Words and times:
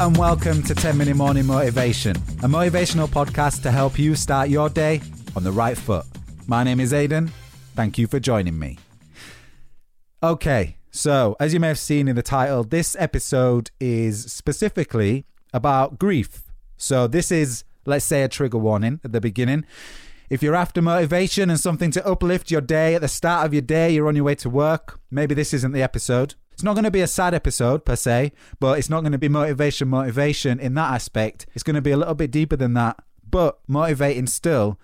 And 0.00 0.16
welcome 0.16 0.62
to 0.62 0.74
10 0.74 0.96
Minute 0.96 1.14
Morning 1.14 1.44
Motivation, 1.44 2.16
a 2.16 2.48
motivational 2.48 3.06
podcast 3.06 3.62
to 3.64 3.70
help 3.70 3.98
you 3.98 4.14
start 4.14 4.48
your 4.48 4.70
day 4.70 5.02
on 5.36 5.44
the 5.44 5.52
right 5.52 5.76
foot. 5.76 6.06
My 6.46 6.64
name 6.64 6.80
is 6.80 6.94
Aidan. 6.94 7.30
Thank 7.76 7.98
you 7.98 8.06
for 8.06 8.18
joining 8.18 8.58
me. 8.58 8.78
Okay, 10.22 10.78
so 10.90 11.36
as 11.38 11.52
you 11.52 11.60
may 11.60 11.68
have 11.68 11.78
seen 11.78 12.08
in 12.08 12.16
the 12.16 12.22
title, 12.22 12.64
this 12.64 12.96
episode 12.98 13.72
is 13.78 14.32
specifically 14.32 15.26
about 15.52 15.98
grief. 15.98 16.44
So 16.78 17.06
this 17.06 17.30
is, 17.30 17.64
let's 17.84 18.06
say, 18.06 18.22
a 18.22 18.28
trigger 18.28 18.56
warning 18.56 19.00
at 19.04 19.12
the 19.12 19.20
beginning. 19.20 19.66
If 20.30 20.42
you're 20.42 20.56
after 20.56 20.80
motivation 20.80 21.50
and 21.50 21.60
something 21.60 21.90
to 21.90 22.06
uplift 22.06 22.50
your 22.50 22.62
day 22.62 22.94
at 22.94 23.02
the 23.02 23.08
start 23.08 23.44
of 23.44 23.52
your 23.52 23.60
day, 23.60 23.90
you're 23.90 24.08
on 24.08 24.16
your 24.16 24.24
way 24.24 24.36
to 24.36 24.48
work, 24.48 24.98
maybe 25.10 25.34
this 25.34 25.52
isn't 25.52 25.72
the 25.72 25.82
episode. 25.82 26.36
It's 26.60 26.64
not 26.66 26.74
going 26.74 26.84
to 26.84 26.90
be 26.90 27.00
a 27.00 27.06
sad 27.06 27.32
episode 27.32 27.86
per 27.86 27.96
se, 27.96 28.32
but 28.58 28.78
it's 28.78 28.90
not 28.90 29.00
going 29.00 29.12
to 29.12 29.18
be 29.18 29.30
motivation, 29.30 29.88
motivation 29.88 30.60
in 30.60 30.74
that 30.74 30.92
aspect. 30.92 31.46
It's 31.54 31.62
going 31.62 31.74
to 31.74 31.80
be 31.80 31.90
a 31.90 31.96
little 31.96 32.14
bit 32.14 32.30
deeper 32.30 32.54
than 32.54 32.74
that, 32.74 33.02
but 33.26 33.60
motivating 33.66 34.26
still 34.26 34.78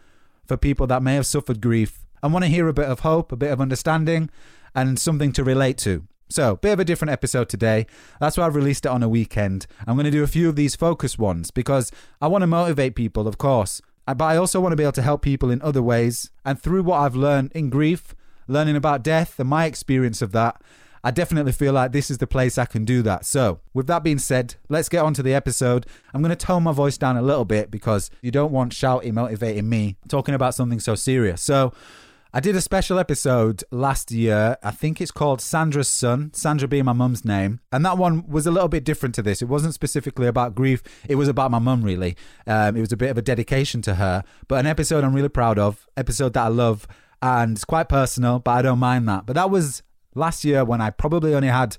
for 0.46 0.56
people 0.56 0.86
that 0.86 1.02
may 1.02 1.16
have 1.16 1.26
suffered 1.26 1.60
grief 1.60 2.06
and 2.22 2.32
want 2.32 2.46
to 2.46 2.50
hear 2.50 2.66
a 2.66 2.72
bit 2.72 2.86
of 2.86 3.00
hope, 3.00 3.30
a 3.30 3.36
bit 3.36 3.52
of 3.52 3.60
understanding, 3.60 4.30
and 4.74 4.98
something 4.98 5.32
to 5.32 5.44
relate 5.44 5.76
to. 5.76 6.04
So, 6.30 6.56
bit 6.56 6.72
of 6.72 6.80
a 6.80 6.84
different 6.86 7.12
episode 7.12 7.50
today. 7.50 7.84
That's 8.20 8.38
why 8.38 8.46
I've 8.46 8.56
released 8.56 8.86
it 8.86 8.90
on 8.90 9.02
a 9.02 9.08
weekend. 9.10 9.66
I'm 9.86 9.96
going 9.96 10.06
to 10.06 10.10
do 10.10 10.22
a 10.22 10.26
few 10.26 10.48
of 10.48 10.56
these 10.56 10.74
focus 10.74 11.18
ones 11.18 11.50
because 11.50 11.92
I 12.22 12.28
want 12.28 12.40
to 12.40 12.46
motivate 12.46 12.94
people, 12.94 13.28
of 13.28 13.36
course, 13.36 13.82
uh, 14.08 14.14
but 14.14 14.24
I 14.24 14.38
also 14.38 14.60
want 14.60 14.72
to 14.72 14.76
be 14.76 14.82
able 14.82 14.92
to 14.92 15.02
help 15.02 15.20
people 15.20 15.50
in 15.50 15.60
other 15.60 15.82
ways. 15.82 16.30
And 16.42 16.58
through 16.58 16.84
what 16.84 17.00
I've 17.00 17.16
learned 17.16 17.52
in 17.52 17.68
grief, 17.68 18.14
learning 18.48 18.76
about 18.76 19.02
death 19.02 19.38
and 19.38 19.50
my 19.50 19.66
experience 19.66 20.22
of 20.22 20.32
that, 20.32 20.58
I 21.04 21.10
definitely 21.10 21.52
feel 21.52 21.72
like 21.72 21.92
this 21.92 22.10
is 22.10 22.18
the 22.18 22.26
place 22.26 22.58
I 22.58 22.66
can 22.66 22.84
do 22.84 23.02
that. 23.02 23.24
So, 23.24 23.60
with 23.74 23.86
that 23.86 24.02
being 24.02 24.18
said, 24.18 24.56
let's 24.68 24.88
get 24.88 25.04
on 25.04 25.14
to 25.14 25.22
the 25.22 25.34
episode. 25.34 25.86
I'm 26.12 26.22
going 26.22 26.36
to 26.36 26.46
tone 26.46 26.64
my 26.64 26.72
voice 26.72 26.98
down 26.98 27.16
a 27.16 27.22
little 27.22 27.44
bit 27.44 27.70
because 27.70 28.10
you 28.22 28.30
don't 28.30 28.52
want 28.52 28.72
shouty, 28.72 29.12
motivating 29.12 29.68
me 29.68 29.96
talking 30.08 30.34
about 30.34 30.54
something 30.54 30.80
so 30.80 30.94
serious. 30.94 31.42
So, 31.42 31.72
I 32.36 32.40
did 32.40 32.54
a 32.54 32.60
special 32.60 32.98
episode 32.98 33.64
last 33.70 34.10
year. 34.10 34.58
I 34.62 34.70
think 34.70 35.00
it's 35.00 35.10
called 35.10 35.40
Sandra's 35.40 35.88
Son, 35.88 36.34
Sandra 36.34 36.68
being 36.68 36.84
my 36.84 36.92
mum's 36.92 37.24
name. 37.24 37.60
And 37.72 37.82
that 37.86 37.96
one 37.96 38.28
was 38.28 38.46
a 38.46 38.50
little 38.50 38.68
bit 38.68 38.84
different 38.84 39.14
to 39.14 39.22
this. 39.22 39.40
It 39.40 39.46
wasn't 39.46 39.72
specifically 39.72 40.26
about 40.26 40.54
grief, 40.54 40.82
it 41.08 41.14
was 41.14 41.28
about 41.28 41.50
my 41.50 41.58
mum, 41.58 41.82
really. 41.82 42.14
Um, 42.46 42.76
it 42.76 42.80
was 42.80 42.92
a 42.92 42.96
bit 42.96 43.10
of 43.10 43.16
a 43.16 43.22
dedication 43.22 43.80
to 43.82 43.94
her, 43.94 44.22
but 44.48 44.56
an 44.56 44.66
episode 44.66 45.02
I'm 45.02 45.14
really 45.14 45.30
proud 45.30 45.58
of, 45.58 45.88
episode 45.96 46.34
that 46.34 46.44
I 46.44 46.48
love. 46.48 46.86
And 47.22 47.56
it's 47.56 47.64
quite 47.64 47.88
personal, 47.88 48.38
but 48.40 48.50
I 48.50 48.60
don't 48.60 48.78
mind 48.78 49.08
that. 49.08 49.24
But 49.24 49.36
that 49.36 49.48
was 49.48 49.82
last 50.16 50.44
year 50.44 50.64
when 50.64 50.80
I 50.80 50.90
probably 50.90 51.34
only 51.34 51.48
had 51.48 51.76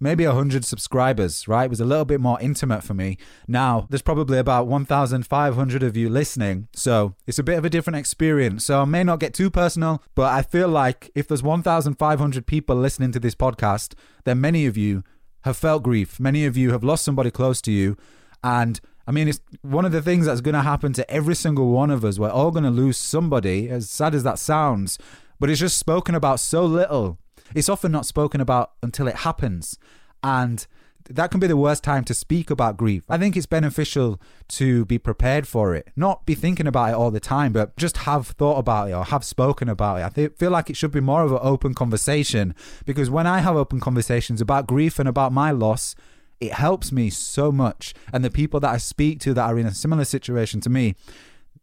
maybe 0.00 0.26
100 0.26 0.64
subscribers, 0.64 1.48
right? 1.48 1.64
It 1.64 1.70
was 1.70 1.80
a 1.80 1.84
little 1.84 2.04
bit 2.04 2.20
more 2.20 2.40
intimate 2.40 2.84
for 2.84 2.94
me. 2.94 3.18
Now, 3.46 3.86
there's 3.90 4.02
probably 4.02 4.38
about 4.38 4.66
1,500 4.66 5.82
of 5.82 5.96
you 5.96 6.08
listening, 6.08 6.68
so 6.72 7.14
it's 7.26 7.38
a 7.38 7.42
bit 7.42 7.58
of 7.58 7.64
a 7.64 7.70
different 7.70 7.96
experience. 7.96 8.64
So 8.64 8.82
I 8.82 8.84
may 8.84 9.02
not 9.04 9.20
get 9.20 9.34
too 9.34 9.50
personal, 9.50 10.02
but 10.14 10.32
I 10.32 10.42
feel 10.42 10.68
like 10.68 11.10
if 11.14 11.28
there's 11.28 11.42
1,500 11.42 12.46
people 12.46 12.76
listening 12.76 13.12
to 13.12 13.20
this 13.20 13.34
podcast, 13.34 13.94
then 14.24 14.40
many 14.40 14.66
of 14.66 14.76
you 14.76 15.02
have 15.42 15.56
felt 15.56 15.82
grief. 15.82 16.20
Many 16.20 16.44
of 16.44 16.56
you 16.56 16.70
have 16.70 16.84
lost 16.84 17.04
somebody 17.04 17.30
close 17.30 17.60
to 17.62 17.72
you. 17.72 17.96
And 18.42 18.80
I 19.06 19.10
mean, 19.10 19.28
it's 19.28 19.40
one 19.62 19.84
of 19.84 19.92
the 19.92 20.02
things 20.02 20.26
that's 20.26 20.40
going 20.40 20.54
to 20.54 20.62
happen 20.62 20.92
to 20.92 21.10
every 21.10 21.34
single 21.34 21.70
one 21.70 21.90
of 21.90 22.04
us. 22.04 22.18
We're 22.18 22.30
all 22.30 22.50
going 22.50 22.64
to 22.64 22.70
lose 22.70 22.98
somebody, 22.98 23.68
as 23.68 23.88
sad 23.88 24.14
as 24.14 24.22
that 24.24 24.38
sounds, 24.38 24.98
but 25.40 25.48
it's 25.48 25.60
just 25.60 25.78
spoken 25.78 26.14
about 26.14 26.40
so 26.40 26.64
little 26.64 27.18
it's 27.54 27.68
often 27.68 27.92
not 27.92 28.06
spoken 28.06 28.40
about 28.40 28.72
until 28.82 29.08
it 29.08 29.16
happens. 29.16 29.78
And 30.22 30.66
that 31.10 31.30
can 31.30 31.40
be 31.40 31.46
the 31.46 31.56
worst 31.56 31.82
time 31.82 32.04
to 32.04 32.14
speak 32.14 32.50
about 32.50 32.76
grief. 32.76 33.04
I 33.08 33.16
think 33.18 33.36
it's 33.36 33.46
beneficial 33.46 34.20
to 34.48 34.84
be 34.84 34.98
prepared 34.98 35.48
for 35.48 35.74
it, 35.74 35.88
not 35.96 36.26
be 36.26 36.34
thinking 36.34 36.66
about 36.66 36.90
it 36.90 36.94
all 36.94 37.10
the 37.10 37.20
time, 37.20 37.52
but 37.52 37.76
just 37.76 37.98
have 37.98 38.28
thought 38.28 38.58
about 38.58 38.90
it 38.90 38.92
or 38.92 39.04
have 39.04 39.24
spoken 39.24 39.68
about 39.68 40.00
it. 40.00 40.04
I 40.04 40.08
th- 40.10 40.32
feel 40.36 40.50
like 40.50 40.68
it 40.68 40.76
should 40.76 40.90
be 40.90 41.00
more 41.00 41.22
of 41.22 41.32
an 41.32 41.38
open 41.40 41.74
conversation 41.74 42.54
because 42.84 43.08
when 43.08 43.26
I 43.26 43.38
have 43.38 43.56
open 43.56 43.80
conversations 43.80 44.40
about 44.40 44.66
grief 44.66 44.98
and 44.98 45.08
about 45.08 45.32
my 45.32 45.50
loss, 45.50 45.94
it 46.40 46.52
helps 46.52 46.92
me 46.92 47.10
so 47.10 47.50
much. 47.50 47.94
And 48.12 48.24
the 48.24 48.30
people 48.30 48.60
that 48.60 48.72
I 48.72 48.76
speak 48.76 49.20
to 49.20 49.34
that 49.34 49.44
are 49.44 49.58
in 49.58 49.66
a 49.66 49.74
similar 49.74 50.04
situation 50.04 50.60
to 50.60 50.70
me, 50.70 50.94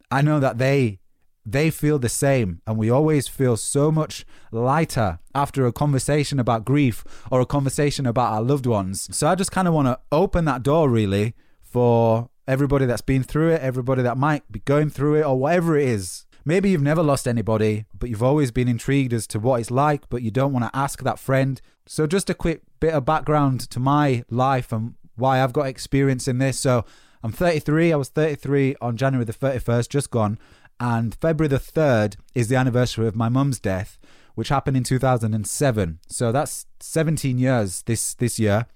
I 0.09 0.21
know 0.21 0.39
that 0.39 0.57
they 0.57 0.99
they 1.45 1.69
feel 1.69 1.99
the 1.99 2.09
same. 2.09 2.61
And 2.65 2.77
we 2.77 2.89
always 2.89 3.27
feel 3.27 3.55
so 3.55 3.91
much 3.91 4.25
lighter 4.51 5.19
after 5.33 5.65
a 5.65 5.71
conversation 5.71 6.39
about 6.39 6.65
grief 6.65 7.03
or 7.29 7.39
a 7.39 7.45
conversation 7.45 8.05
about 8.05 8.33
our 8.33 8.41
loved 8.41 8.65
ones. 8.65 9.15
So 9.15 9.27
I 9.27 9.35
just 9.35 9.51
kind 9.51 9.67
of 9.67 9.73
want 9.73 9.87
to 9.87 9.99
open 10.11 10.45
that 10.45 10.63
door 10.63 10.89
really 10.89 11.35
for 11.61 12.29
everybody 12.47 12.85
that's 12.85 13.01
been 13.01 13.23
through 13.23 13.51
it, 13.51 13.61
everybody 13.61 14.01
that 14.01 14.17
might 14.17 14.51
be 14.51 14.59
going 14.59 14.89
through 14.89 15.15
it, 15.15 15.25
or 15.25 15.37
whatever 15.37 15.77
it 15.77 15.87
is. 15.87 16.25
Maybe 16.47 16.69
you've 16.69 16.81
never 16.81 17.01
lost 17.01 17.27
anybody, 17.27 17.85
but 17.97 18.09
you've 18.09 18.23
always 18.23 18.51
been 18.51 18.67
intrigued 18.67 19.13
as 19.13 19.25
to 19.27 19.39
what 19.39 19.59
it's 19.59 19.71
like, 19.71 20.07
but 20.09 20.21
you 20.21 20.29
don't 20.29 20.53
want 20.53 20.65
to 20.65 20.77
ask 20.77 21.01
that 21.01 21.17
friend. 21.17 21.59
So, 21.87 22.05
just 22.05 22.29
a 22.29 22.35
quick 22.35 22.61
bit 22.79 22.93
of 22.93 23.03
background 23.03 23.61
to 23.71 23.79
my 23.79 24.23
life 24.29 24.71
and 24.71 24.93
why 25.15 25.43
I've 25.43 25.53
got 25.53 25.65
experience 25.65 26.27
in 26.27 26.37
this. 26.37 26.59
So, 26.59 26.85
I'm 27.23 27.31
33. 27.31 27.91
I 27.91 27.95
was 27.95 28.09
33 28.09 28.75
on 28.79 28.95
January 28.95 29.25
the 29.25 29.33
31st, 29.33 29.89
just 29.89 30.11
gone 30.11 30.37
and 30.79 31.15
February 31.15 31.47
the 31.47 31.59
3rd 31.59 32.17
is 32.33 32.47
the 32.47 32.55
anniversary 32.55 33.07
of 33.07 33.15
my 33.15 33.29
mum's 33.29 33.59
death, 33.59 33.97
which 34.35 34.49
happened 34.49 34.77
in 34.77 34.83
2007. 34.83 35.99
So 36.07 36.31
that's 36.31 36.65
17 36.79 37.37
years 37.37 37.83
this 37.83 38.13
this 38.13 38.39
year 38.39 38.67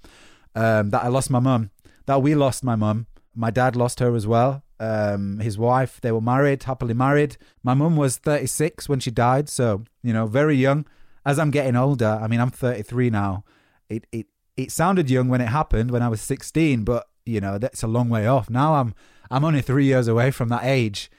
um, 0.55 0.89
that 0.91 1.03
I 1.03 1.07
lost 1.07 1.29
my 1.29 1.39
mum, 1.39 1.71
that 2.05 2.21
we 2.21 2.35
lost 2.35 2.63
my 2.63 2.75
mum. 2.75 3.07
My 3.35 3.51
dad 3.51 3.75
lost 3.75 3.99
her 3.99 4.15
as 4.15 4.25
well. 4.25 4.63
Um, 4.79 5.39
his 5.39 5.57
wife, 5.57 5.99
they 6.01 6.11
were 6.11 6.21
married, 6.21 6.63
happily 6.63 6.93
married. 6.93 7.37
My 7.63 7.73
mum 7.73 7.97
was 7.97 8.17
36 8.17 8.87
when 8.87 8.99
she 8.99 9.11
died, 9.11 9.49
so 9.49 9.83
you 10.01 10.13
know, 10.13 10.25
very 10.25 10.55
young. 10.55 10.85
As 11.25 11.37
I'm 11.37 11.51
getting 11.51 11.75
older, 11.75 12.17
I 12.21 12.27
mean, 12.27 12.39
I'm 12.39 12.49
33 12.49 13.09
now. 13.09 13.43
It 13.89 14.07
it 14.11 14.27
it 14.55 14.71
sounded 14.71 15.09
young 15.09 15.27
when 15.27 15.41
it 15.41 15.47
happened 15.47 15.91
when 15.91 16.01
I 16.01 16.07
was 16.07 16.21
16, 16.21 16.83
but 16.83 17.07
you 17.25 17.41
know, 17.41 17.57
that's 17.57 17.83
a 17.83 17.87
long 17.87 18.09
way 18.09 18.25
off. 18.25 18.49
Now 18.49 18.75
I'm 18.75 18.93
I'm 19.29 19.43
only 19.43 19.61
three 19.61 19.85
years 19.85 20.07
away 20.07 20.31
from 20.31 20.49
that 20.49 20.63
age 20.63 21.11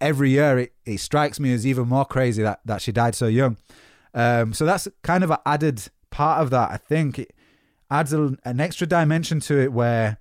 every 0.00 0.30
year 0.30 0.58
it, 0.58 0.74
it 0.84 0.98
strikes 0.98 1.40
me 1.40 1.52
as 1.52 1.66
even 1.66 1.88
more 1.88 2.04
crazy 2.04 2.42
that, 2.42 2.60
that 2.64 2.82
she 2.82 2.92
died 2.92 3.14
so 3.14 3.26
young. 3.26 3.56
Um, 4.14 4.54
so 4.54 4.64
that's 4.64 4.88
kind 5.02 5.22
of 5.22 5.30
an 5.30 5.38
added 5.44 5.88
part 6.10 6.40
of 6.40 6.50
that. 6.50 6.70
I 6.70 6.76
think 6.76 7.18
it 7.18 7.34
adds 7.90 8.12
a, 8.12 8.36
an 8.44 8.60
extra 8.60 8.86
dimension 8.86 9.40
to 9.40 9.58
it 9.60 9.72
where 9.72 10.18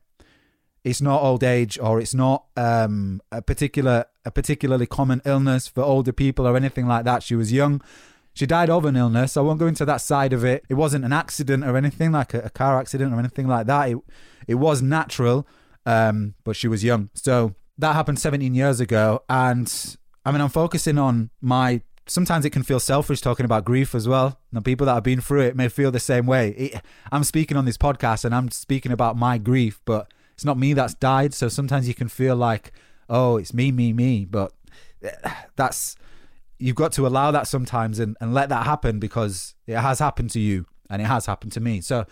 it's 0.83 1.01
not 1.01 1.21
old 1.21 1.43
age 1.43 1.79
or 1.79 1.99
it's 1.99 2.13
not 2.13 2.45
um, 2.55 3.21
a 3.31 3.41
particular 3.41 4.05
a 4.23 4.31
particularly 4.31 4.85
common 4.85 5.21
illness 5.25 5.67
for 5.67 5.83
older 5.83 6.11
people 6.11 6.47
or 6.47 6.55
anything 6.55 6.87
like 6.87 7.05
that. 7.05 7.23
She 7.23 7.35
was 7.35 7.51
young. 7.51 7.81
She 8.33 8.45
died 8.45 8.69
of 8.69 8.85
an 8.85 8.95
illness. 8.95 9.37
I 9.37 9.41
won't 9.41 9.59
go 9.59 9.67
into 9.67 9.85
that 9.85 9.97
side 9.97 10.33
of 10.33 10.43
it. 10.43 10.65
It 10.67 10.73
wasn't 10.73 11.05
an 11.05 11.13
accident 11.13 11.63
or 11.63 11.77
anything 11.77 12.11
like 12.11 12.33
a, 12.33 12.39
a 12.39 12.49
car 12.49 12.79
accident 12.79 13.13
or 13.13 13.19
anything 13.19 13.47
like 13.47 13.65
that. 13.67 13.89
It 13.89 13.97
it 14.47 14.55
was 14.55 14.81
natural, 14.81 15.47
um, 15.85 16.35
but 16.43 16.55
she 16.55 16.67
was 16.67 16.83
young. 16.83 17.09
So 17.13 17.55
that 17.77 17.93
happened 17.93 18.19
17 18.19 18.53
years 18.53 18.79
ago, 18.79 19.23
and 19.29 19.97
I 20.25 20.31
mean 20.31 20.41
I'm 20.41 20.49
focusing 20.49 20.97
on 20.97 21.29
my 21.41 21.81
sometimes 22.07 22.45
it 22.45 22.51
can 22.51 22.63
feel 22.63 22.79
selfish 22.79 23.21
talking 23.21 23.45
about 23.45 23.65
grief 23.65 23.95
as 23.95 24.07
well. 24.07 24.39
And 24.53 24.63
people 24.63 24.85
that 24.85 24.93
have 24.93 25.03
been 25.03 25.21
through 25.21 25.41
it 25.41 25.55
may 25.55 25.67
feel 25.67 25.91
the 25.91 25.99
same 25.99 26.25
way. 26.25 26.49
It, 26.49 26.81
I'm 27.11 27.23
speaking 27.23 27.57
on 27.57 27.65
this 27.65 27.77
podcast 27.77 28.25
and 28.25 28.33
I'm 28.33 28.51
speaking 28.51 28.91
about 28.91 29.17
my 29.17 29.37
grief, 29.37 29.81
but 29.85 30.11
it's 30.33 30.45
not 30.45 30.57
me 30.57 30.73
that's 30.73 30.93
died. 30.93 31.33
So 31.33 31.49
sometimes 31.49 31.87
you 31.87 31.93
can 31.93 32.07
feel 32.07 32.35
like, 32.35 32.71
oh, 33.09 33.37
it's 33.37 33.53
me, 33.53 33.71
me, 33.71 33.93
me. 33.93 34.25
But 34.25 34.53
eh, 35.03 35.31
that's, 35.55 35.95
you've 36.59 36.75
got 36.75 36.91
to 36.93 37.07
allow 37.07 37.31
that 37.31 37.47
sometimes 37.47 37.99
and, 37.99 38.15
and 38.21 38.33
let 38.33 38.49
that 38.49 38.65
happen 38.65 38.99
because 38.99 39.55
it 39.65 39.77
has 39.77 39.99
happened 39.99 40.29
to 40.31 40.39
you 40.39 40.65
and 40.89 41.01
it 41.01 41.05
has 41.05 41.25
happened 41.25 41.53
to 41.53 41.59
me. 41.59 41.81
So 41.81 42.05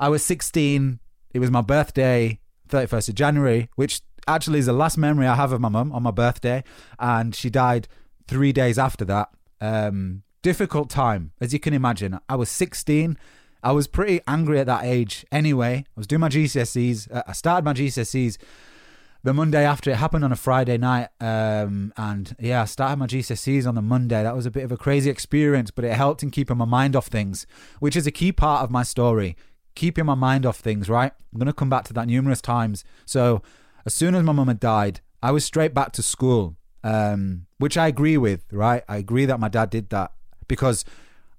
I 0.00 0.08
was 0.08 0.24
16. 0.24 1.00
It 1.32 1.38
was 1.38 1.50
my 1.50 1.62
birthday, 1.62 2.40
31st 2.68 3.10
of 3.10 3.14
January, 3.16 3.68
which 3.74 4.00
actually 4.26 4.58
is 4.58 4.66
the 4.66 4.72
last 4.72 4.96
memory 4.96 5.26
I 5.26 5.34
have 5.34 5.52
of 5.52 5.60
my 5.60 5.68
mum 5.68 5.92
on 5.92 6.02
my 6.02 6.10
birthday. 6.10 6.64
And 6.98 7.34
she 7.34 7.50
died 7.50 7.88
three 8.26 8.52
days 8.52 8.78
after 8.78 9.04
that. 9.06 9.30
Um, 9.60 10.22
difficult 10.42 10.90
time, 10.90 11.32
as 11.40 11.52
you 11.52 11.60
can 11.60 11.74
imagine. 11.74 12.18
I 12.28 12.36
was 12.36 12.50
16. 12.50 13.18
I 13.62 13.72
was 13.72 13.86
pretty 13.86 14.20
angry 14.28 14.60
at 14.60 14.66
that 14.66 14.84
age 14.84 15.24
anyway. 15.32 15.84
I 15.86 16.00
was 16.00 16.06
doing 16.06 16.20
my 16.20 16.28
GCSEs. 16.28 17.10
Uh, 17.10 17.22
I 17.26 17.32
started 17.32 17.64
my 17.64 17.72
GCSEs 17.72 18.36
the 19.24 19.32
Monday 19.32 19.64
after 19.64 19.90
it 19.90 19.96
happened 19.96 20.22
on 20.22 20.32
a 20.32 20.36
Friday 20.36 20.76
night. 20.76 21.08
Um, 21.18 21.94
and 21.96 22.36
yeah, 22.38 22.62
I 22.62 22.64
started 22.66 22.98
my 22.98 23.06
GCSEs 23.06 23.66
on 23.66 23.74
the 23.74 23.82
Monday. 23.82 24.22
That 24.22 24.36
was 24.36 24.44
a 24.44 24.50
bit 24.50 24.64
of 24.64 24.70
a 24.70 24.76
crazy 24.76 25.08
experience, 25.08 25.70
but 25.70 25.84
it 25.84 25.94
helped 25.94 26.22
in 26.22 26.30
keeping 26.30 26.58
my 26.58 26.66
mind 26.66 26.94
off 26.94 27.06
things, 27.06 27.46
which 27.80 27.96
is 27.96 28.06
a 28.06 28.10
key 28.10 28.32
part 28.32 28.62
of 28.62 28.70
my 28.70 28.82
story. 28.82 29.34
Keeping 29.74 30.04
my 30.04 30.14
mind 30.14 30.44
off 30.44 30.58
things, 30.58 30.90
right? 30.90 31.12
I'm 31.32 31.38
going 31.38 31.46
to 31.46 31.54
come 31.54 31.70
back 31.70 31.84
to 31.84 31.94
that 31.94 32.06
numerous 32.06 32.42
times. 32.42 32.84
So, 33.06 33.42
as 33.86 33.94
soon 33.94 34.14
as 34.14 34.22
my 34.22 34.32
mum 34.32 34.48
had 34.48 34.60
died, 34.60 35.00
I 35.22 35.30
was 35.30 35.44
straight 35.44 35.74
back 35.74 35.92
to 35.92 36.02
school 36.02 36.56
um, 36.84 37.46
which 37.58 37.76
I 37.76 37.88
agree 37.88 38.16
with. 38.16 38.44
Right, 38.52 38.84
I 38.88 38.98
agree 38.98 39.24
that 39.24 39.40
my 39.40 39.48
dad 39.48 39.70
did 39.70 39.88
that 39.90 40.12
because 40.46 40.84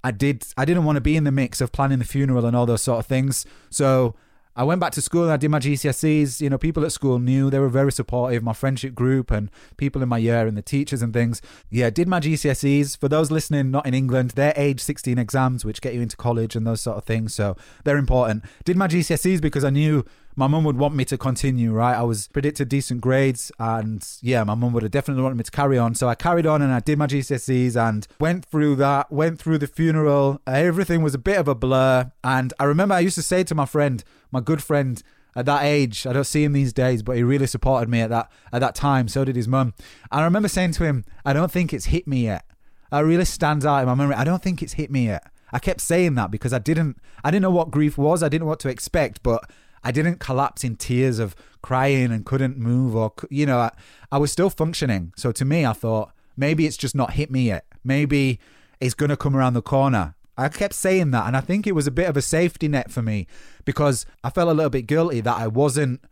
I 0.03 0.11
did. 0.11 0.45
I 0.57 0.65
didn't 0.65 0.83
want 0.83 0.97
to 0.97 1.01
be 1.01 1.15
in 1.15 1.23
the 1.23 1.31
mix 1.31 1.61
of 1.61 1.71
planning 1.71 1.99
the 1.99 2.05
funeral 2.05 2.45
and 2.45 2.55
all 2.55 2.65
those 2.65 2.81
sort 2.81 2.99
of 2.99 3.05
things. 3.05 3.45
So 3.69 4.15
I 4.55 4.63
went 4.63 4.81
back 4.81 4.91
to 4.93 5.01
school 5.01 5.23
and 5.23 5.31
I 5.31 5.37
did 5.37 5.51
my 5.51 5.59
GCSEs. 5.59 6.41
You 6.41 6.49
know, 6.49 6.57
people 6.57 6.83
at 6.83 6.91
school 6.91 7.19
knew 7.19 7.49
they 7.49 7.59
were 7.59 7.69
very 7.69 7.91
supportive. 7.91 8.41
My 8.41 8.53
friendship 8.53 8.95
group 8.95 9.29
and 9.29 9.51
people 9.77 10.01
in 10.01 10.09
my 10.09 10.17
year 10.17 10.47
and 10.47 10.57
the 10.57 10.63
teachers 10.63 11.03
and 11.03 11.13
things. 11.13 11.41
Yeah, 11.69 11.91
did 11.91 12.07
my 12.07 12.19
GCSEs. 12.19 12.97
For 12.97 13.07
those 13.07 13.29
listening, 13.29 13.69
not 13.69 13.85
in 13.85 13.93
England, 13.93 14.31
they're 14.31 14.53
age 14.55 14.79
16 14.79 15.19
exams, 15.19 15.63
which 15.63 15.81
get 15.81 15.93
you 15.93 16.01
into 16.01 16.17
college 16.17 16.55
and 16.55 16.65
those 16.65 16.81
sort 16.81 16.97
of 16.97 17.03
things. 17.03 17.35
So 17.35 17.55
they're 17.83 17.97
important. 17.97 18.45
Did 18.63 18.77
my 18.77 18.87
GCSEs 18.87 19.41
because 19.41 19.63
I 19.63 19.69
knew 19.69 20.05
my 20.35 20.47
mum 20.47 20.63
would 20.65 20.77
want 20.77 20.95
me 20.95 21.05
to 21.05 21.17
continue, 21.17 21.71
right? 21.71 21.95
I 21.95 22.03
was 22.03 22.27
predicted 22.27 22.69
decent 22.69 23.01
grades, 23.01 23.51
and 23.57 24.05
yeah, 24.21 24.43
my 24.43 24.55
mum 24.55 24.73
would 24.73 24.83
have 24.83 24.91
definitely 24.91 25.23
wanted 25.23 25.37
me 25.37 25.43
to 25.43 25.51
carry 25.51 25.77
on. 25.77 25.95
So 25.95 26.09
I 26.09 26.15
carried 26.15 26.45
on 26.45 26.61
and 26.61 26.73
I 26.73 26.79
did 26.81 26.97
my 26.97 27.07
GCSEs 27.07 27.75
and 27.75 28.07
went 28.19 28.45
through 28.45 28.75
that, 28.77 29.11
went 29.11 29.39
through 29.39 29.59
the 29.59 29.67
funeral. 29.67 30.41
Everything 30.45 31.01
was 31.01 31.13
a 31.13 31.19
bit 31.19 31.37
of 31.37 31.47
a 31.47 31.55
blur. 31.55 32.11
And 32.23 32.53
I 32.59 32.65
remember 32.65 32.95
I 32.95 32.99
used 32.99 33.15
to 33.15 33.21
say 33.21 33.43
to 33.43 33.55
my 33.55 33.65
friend, 33.65 34.03
my 34.31 34.41
good 34.41 34.61
friend, 34.61 35.01
at 35.37 35.45
that 35.45 35.63
age, 35.63 36.07
I 36.07 36.13
don't 36.13 36.23
see 36.23 36.43
him 36.43 36.53
these 36.53 36.71
days, 36.71 37.03
but 37.03 37.17
he 37.17 37.23
really 37.23 37.47
supported 37.47 37.89
me 37.89 37.99
at 37.99 38.09
that 38.09 38.31
at 38.53 38.59
that 38.59 38.73
time. 38.73 39.09
So 39.09 39.25
did 39.25 39.35
his 39.35 39.47
mum. 39.47 39.73
And 40.11 40.21
I 40.21 40.23
remember 40.23 40.47
saying 40.47 40.71
to 40.73 40.85
him, 40.85 41.03
"I 41.25 41.33
don't 41.33 41.51
think 41.51 41.73
it's 41.73 41.87
hit 41.87 42.07
me 42.07 42.23
yet." 42.23 42.45
That 42.89 43.01
really 43.01 43.25
stands 43.25 43.65
out 43.65 43.79
in 43.79 43.87
my 43.87 43.95
memory. 43.95 44.15
I 44.15 44.23
don't 44.23 44.41
think 44.41 44.63
it's 44.63 44.73
hit 44.73 44.89
me 44.89 45.07
yet. 45.07 45.29
I 45.51 45.59
kept 45.59 45.81
saying 45.81 46.15
that 46.15 46.31
because 46.31 46.53
I 46.53 46.59
didn't 46.59 46.97
I 47.23 47.31
didn't 47.31 47.41
know 47.41 47.51
what 47.51 47.69
grief 47.69 47.97
was. 47.97 48.23
I 48.23 48.29
didn't 48.29 48.43
know 48.43 48.49
what 48.49 48.61
to 48.61 48.69
expect, 48.69 49.23
but 49.23 49.49
I 49.85 49.91
didn't 49.91 50.19
collapse 50.19 50.63
in 50.63 50.75
tears 50.75 51.19
of 51.19 51.35
crying 51.61 52.11
and 52.11 52.25
couldn't 52.25 52.57
move 52.57 52.95
or, 52.95 53.13
you 53.29 53.45
know, 53.45 53.59
I, 53.59 53.71
I 54.11 54.17
was 54.17 54.31
still 54.31 54.49
functioning. 54.49 55.13
So 55.15 55.31
to 55.31 55.45
me, 55.45 55.63
I 55.63 55.73
thought 55.73 56.11
maybe 56.35 56.65
it's 56.65 56.75
just 56.75 56.95
not 56.95 57.13
hit 57.13 57.29
me 57.29 57.43
yet. 57.43 57.65
Maybe 57.83 58.39
it's 58.79 58.95
going 58.95 59.09
to 59.09 59.17
come 59.17 59.35
around 59.35 59.53
the 59.53 59.61
corner. 59.61 60.15
I 60.37 60.49
kept 60.49 60.73
saying 60.73 61.11
that. 61.11 61.27
And 61.27 61.37
I 61.37 61.41
think 61.41 61.67
it 61.67 61.75
was 61.75 61.85
a 61.85 61.91
bit 61.91 62.09
of 62.09 62.17
a 62.17 62.21
safety 62.23 62.67
net 62.67 62.91
for 62.91 63.03
me 63.03 63.27
because 63.63 64.07
I 64.23 64.31
felt 64.31 64.49
a 64.49 64.53
little 64.53 64.71
bit 64.71 64.87
guilty 64.87 65.21
that 65.21 65.37
I 65.37 65.47
wasn't 65.47 66.03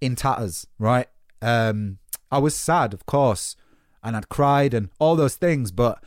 in 0.00 0.16
tatters, 0.16 0.66
right? 0.78 1.06
Um, 1.40 1.98
I 2.32 2.38
was 2.38 2.56
sad, 2.56 2.92
of 2.92 3.06
course, 3.06 3.54
and 4.02 4.16
I'd 4.16 4.28
cried 4.28 4.74
and 4.74 4.90
all 4.98 5.14
those 5.14 5.36
things, 5.36 5.70
but 5.70 6.02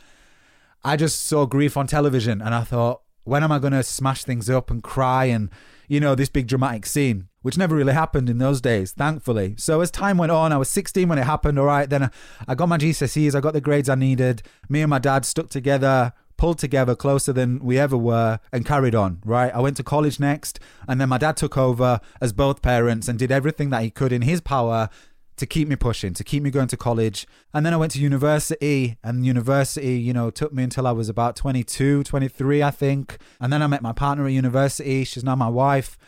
I 0.84 0.96
just 0.96 1.24
saw 1.24 1.46
grief 1.46 1.74
on 1.76 1.86
television 1.86 2.42
and 2.42 2.54
I 2.54 2.64
thought, 2.64 3.00
when 3.28 3.44
am 3.44 3.52
I 3.52 3.58
going 3.58 3.74
to 3.74 3.82
smash 3.82 4.24
things 4.24 4.48
up 4.48 4.70
and 4.70 4.82
cry 4.82 5.26
and 5.26 5.50
you 5.88 6.00
know, 6.00 6.14
this 6.14 6.28
big 6.28 6.46
dramatic 6.46 6.86
scene, 6.86 7.28
which 7.42 7.56
never 7.56 7.74
really 7.74 7.94
happened 7.94 8.28
in 8.28 8.38
those 8.38 8.60
days, 8.60 8.92
thankfully. 8.92 9.54
So 9.56 9.80
as 9.80 9.90
time 9.90 10.18
went 10.18 10.30
on, 10.30 10.52
I 10.52 10.58
was 10.58 10.68
16 10.68 11.08
when 11.08 11.18
it 11.18 11.24
happened. 11.24 11.58
All 11.58 11.64
right, 11.64 11.88
then 11.88 12.10
I 12.46 12.54
got 12.54 12.68
my 12.68 12.76
GCSEs, 12.76 13.34
I 13.34 13.40
got 13.40 13.54
the 13.54 13.60
grades 13.60 13.88
I 13.88 13.94
needed. 13.94 14.42
Me 14.68 14.82
and 14.82 14.90
my 14.90 14.98
dad 14.98 15.24
stuck 15.24 15.48
together, 15.48 16.12
pulled 16.36 16.58
together 16.58 16.94
closer 16.94 17.32
than 17.32 17.58
we 17.60 17.78
ever 17.78 17.96
were, 17.96 18.38
and 18.52 18.66
carried 18.66 18.94
on. 18.94 19.20
Right, 19.24 19.52
I 19.54 19.60
went 19.60 19.78
to 19.78 19.82
college 19.82 20.20
next, 20.20 20.60
and 20.86 21.00
then 21.00 21.08
my 21.08 21.18
dad 21.18 21.36
took 21.38 21.56
over 21.56 22.00
as 22.20 22.34
both 22.34 22.60
parents 22.60 23.08
and 23.08 23.18
did 23.18 23.32
everything 23.32 23.70
that 23.70 23.82
he 23.82 23.90
could 23.90 24.12
in 24.12 24.22
his 24.22 24.42
power 24.42 24.90
to 25.38 25.46
keep 25.46 25.68
me 25.68 25.76
pushing, 25.76 26.14
to 26.14 26.24
keep 26.24 26.42
me 26.42 26.50
going 26.50 26.68
to 26.68 26.76
college. 26.76 27.26
And 27.54 27.64
then 27.64 27.72
I 27.72 27.76
went 27.76 27.92
to 27.92 28.00
university, 28.00 28.96
and 29.02 29.24
university, 29.24 29.98
you 29.98 30.12
know, 30.12 30.30
took 30.30 30.52
me 30.52 30.62
until 30.62 30.86
I 30.86 30.92
was 30.92 31.08
about 31.08 31.36
22, 31.36 32.04
23, 32.04 32.62
I 32.62 32.70
think. 32.70 33.18
And 33.40 33.52
then 33.52 33.62
I 33.62 33.66
met 33.66 33.82
my 33.82 33.92
partner 33.92 34.26
at 34.26 34.32
university. 34.32 35.04
She's 35.04 35.24
now 35.24 35.36
my 35.36 35.48
wife. 35.48 35.98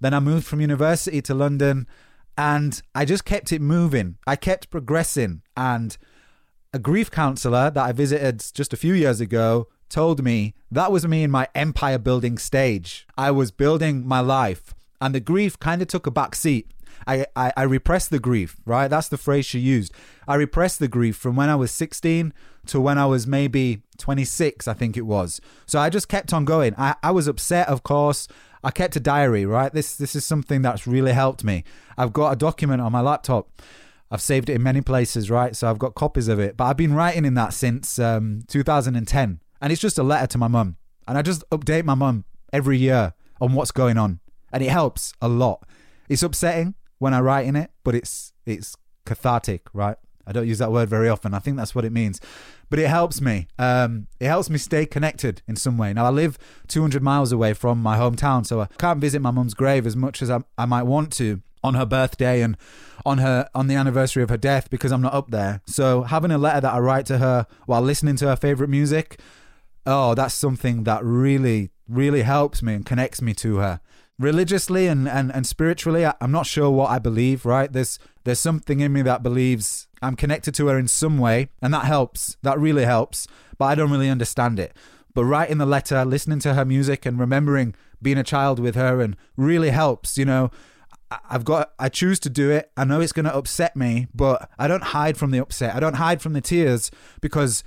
Then 0.00 0.14
I 0.14 0.20
moved 0.20 0.46
from 0.46 0.60
university 0.60 1.20
to 1.22 1.34
London, 1.34 1.86
and 2.36 2.80
I 2.94 3.04
just 3.04 3.24
kept 3.24 3.52
it 3.52 3.60
moving. 3.60 4.18
I 4.26 4.36
kept 4.36 4.70
progressing. 4.70 5.42
And 5.56 5.96
a 6.72 6.78
grief 6.78 7.10
counselor 7.10 7.70
that 7.70 7.84
I 7.84 7.92
visited 7.92 8.44
just 8.52 8.72
a 8.72 8.76
few 8.76 8.94
years 8.94 9.20
ago 9.20 9.68
told 9.88 10.22
me 10.22 10.54
that 10.70 10.92
was 10.92 11.06
me 11.06 11.22
in 11.22 11.30
my 11.30 11.48
empire 11.54 11.98
building 11.98 12.38
stage. 12.38 13.06
I 13.16 13.30
was 13.30 13.50
building 13.50 14.06
my 14.06 14.20
life, 14.20 14.74
and 15.00 15.14
the 15.14 15.20
grief 15.20 15.58
kind 15.58 15.82
of 15.82 15.88
took 15.88 16.06
a 16.06 16.10
back 16.10 16.34
seat 16.34 16.70
I, 17.06 17.26
I, 17.36 17.52
I 17.56 17.62
repressed 17.62 18.10
the 18.10 18.18
grief, 18.18 18.56
right? 18.64 18.88
That's 18.88 19.08
the 19.08 19.18
phrase 19.18 19.46
she 19.46 19.58
used. 19.58 19.92
I 20.26 20.34
repressed 20.34 20.78
the 20.78 20.88
grief 20.88 21.16
from 21.16 21.36
when 21.36 21.48
I 21.48 21.56
was 21.56 21.70
16 21.70 22.32
to 22.66 22.80
when 22.80 22.98
I 22.98 23.06
was 23.06 23.26
maybe 23.26 23.82
26, 23.98 24.68
I 24.68 24.74
think 24.74 24.96
it 24.96 25.06
was. 25.06 25.40
So 25.66 25.78
I 25.78 25.90
just 25.90 26.08
kept 26.08 26.32
on 26.32 26.44
going. 26.44 26.74
I, 26.76 26.96
I 27.02 27.10
was 27.10 27.26
upset, 27.26 27.68
of 27.68 27.82
course. 27.82 28.28
I 28.62 28.70
kept 28.70 28.96
a 28.96 29.00
diary, 29.00 29.46
right? 29.46 29.72
This 29.72 29.96
this 29.96 30.16
is 30.16 30.24
something 30.24 30.62
that's 30.62 30.86
really 30.86 31.12
helped 31.12 31.44
me. 31.44 31.64
I've 31.96 32.12
got 32.12 32.32
a 32.32 32.36
document 32.36 32.80
on 32.80 32.90
my 32.90 33.00
laptop. 33.00 33.62
I've 34.10 34.20
saved 34.20 34.48
it 34.48 34.54
in 34.54 34.62
many 34.62 34.80
places, 34.80 35.30
right? 35.30 35.54
So 35.54 35.68
I've 35.68 35.78
got 35.78 35.94
copies 35.94 36.28
of 36.28 36.38
it. 36.40 36.56
But 36.56 36.64
I've 36.64 36.76
been 36.76 36.94
writing 36.94 37.24
in 37.24 37.34
that 37.34 37.52
since 37.52 37.98
um, 37.98 38.42
2010. 38.48 39.40
And 39.60 39.72
it's 39.72 39.82
just 39.82 39.98
a 39.98 40.02
letter 40.02 40.26
to 40.28 40.38
my 40.38 40.48
mum. 40.48 40.76
And 41.06 41.18
I 41.18 41.22
just 41.22 41.48
update 41.50 41.84
my 41.84 41.94
mum 41.94 42.24
every 42.52 42.78
year 42.78 43.12
on 43.40 43.52
what's 43.52 43.70
going 43.70 43.98
on. 43.98 44.20
And 44.50 44.62
it 44.62 44.70
helps 44.70 45.12
a 45.20 45.28
lot. 45.28 45.66
It's 46.08 46.22
upsetting 46.22 46.74
when 46.98 47.14
I 47.14 47.20
write 47.20 47.46
in 47.46 47.56
it, 47.56 47.70
but 47.84 47.94
it's 47.94 48.32
it's 48.46 48.76
cathartic, 49.04 49.68
right? 49.72 49.96
I 50.26 50.32
don't 50.32 50.46
use 50.46 50.58
that 50.58 50.70
word 50.70 50.90
very 50.90 51.08
often. 51.08 51.32
I 51.32 51.38
think 51.38 51.56
that's 51.56 51.74
what 51.74 51.86
it 51.86 51.92
means, 51.92 52.20
but 52.68 52.78
it 52.78 52.88
helps 52.88 53.20
me. 53.20 53.48
Um, 53.58 54.08
it 54.20 54.26
helps 54.26 54.50
me 54.50 54.58
stay 54.58 54.84
connected 54.84 55.40
in 55.48 55.56
some 55.56 55.78
way. 55.78 55.94
Now 55.94 56.04
I 56.04 56.10
live 56.10 56.38
200 56.68 57.02
miles 57.02 57.32
away 57.32 57.54
from 57.54 57.82
my 57.82 57.96
hometown, 57.96 58.44
so 58.44 58.60
I 58.60 58.66
can't 58.78 59.00
visit 59.00 59.22
my 59.22 59.30
mum's 59.30 59.54
grave 59.54 59.86
as 59.86 59.96
much 59.96 60.20
as 60.20 60.30
I, 60.30 60.40
I 60.58 60.66
might 60.66 60.82
want 60.82 61.12
to 61.14 61.40
on 61.64 61.74
her 61.74 61.86
birthday 61.86 62.42
and 62.42 62.56
on 63.06 63.18
her 63.18 63.48
on 63.54 63.68
the 63.68 63.74
anniversary 63.74 64.22
of 64.22 64.28
her 64.28 64.36
death 64.36 64.68
because 64.68 64.92
I'm 64.92 65.00
not 65.00 65.14
up 65.14 65.30
there. 65.30 65.62
So 65.66 66.02
having 66.02 66.30
a 66.30 66.38
letter 66.38 66.60
that 66.60 66.74
I 66.74 66.78
write 66.78 67.06
to 67.06 67.18
her 67.18 67.46
while 67.64 67.80
listening 67.80 68.16
to 68.16 68.28
her 68.28 68.36
favorite 68.36 68.68
music, 68.68 69.18
oh, 69.86 70.14
that's 70.14 70.34
something 70.34 70.84
that 70.84 71.02
really 71.02 71.70
really 71.88 72.20
helps 72.20 72.62
me 72.62 72.74
and 72.74 72.84
connects 72.84 73.22
me 73.22 73.32
to 73.32 73.56
her 73.56 73.80
religiously 74.18 74.86
and, 74.86 75.08
and, 75.08 75.32
and 75.32 75.46
spiritually 75.46 76.04
I, 76.04 76.14
am 76.20 76.32
not 76.32 76.46
sure 76.46 76.70
what 76.70 76.90
i 76.90 76.98
believe 76.98 77.44
right 77.44 77.72
there's 77.72 77.98
there's 78.24 78.40
something 78.40 78.80
in 78.80 78.92
me 78.92 79.02
that 79.02 79.22
believes 79.22 79.86
i'm 80.02 80.16
connected 80.16 80.54
to 80.56 80.66
her 80.66 80.78
in 80.78 80.88
some 80.88 81.18
way 81.18 81.50
and 81.62 81.72
that 81.72 81.84
helps 81.84 82.36
that 82.42 82.58
really 82.58 82.84
helps 82.84 83.28
but 83.58 83.66
i 83.66 83.74
don't 83.74 83.90
really 83.90 84.10
understand 84.10 84.58
it 84.58 84.76
but 85.14 85.24
writing 85.24 85.58
the 85.58 85.66
letter 85.66 86.04
listening 86.04 86.40
to 86.40 86.54
her 86.54 86.64
music 86.64 87.06
and 87.06 87.18
remembering 87.18 87.74
being 88.02 88.18
a 88.18 88.24
child 88.24 88.58
with 88.58 88.74
her 88.74 89.00
and 89.00 89.16
really 89.36 89.70
helps 89.70 90.18
you 90.18 90.24
know 90.24 90.50
I- 91.10 91.20
I've 91.30 91.44
got, 91.44 91.72
I 91.78 91.88
choose 91.88 92.20
to 92.20 92.28
do 92.28 92.50
it. 92.50 92.70
I 92.76 92.84
know 92.84 93.00
it's 93.00 93.12
going 93.12 93.24
to 93.24 93.34
upset 93.34 93.74
me, 93.76 94.08
but 94.14 94.50
I 94.58 94.68
don't 94.68 94.82
hide 94.82 95.16
from 95.16 95.30
the 95.30 95.38
upset. 95.38 95.74
I 95.74 95.80
don't 95.80 95.94
hide 95.94 96.20
from 96.20 96.34
the 96.34 96.40
tears 96.40 96.90
because 97.20 97.64